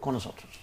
con 0.00 0.14
nosotros. 0.14 0.53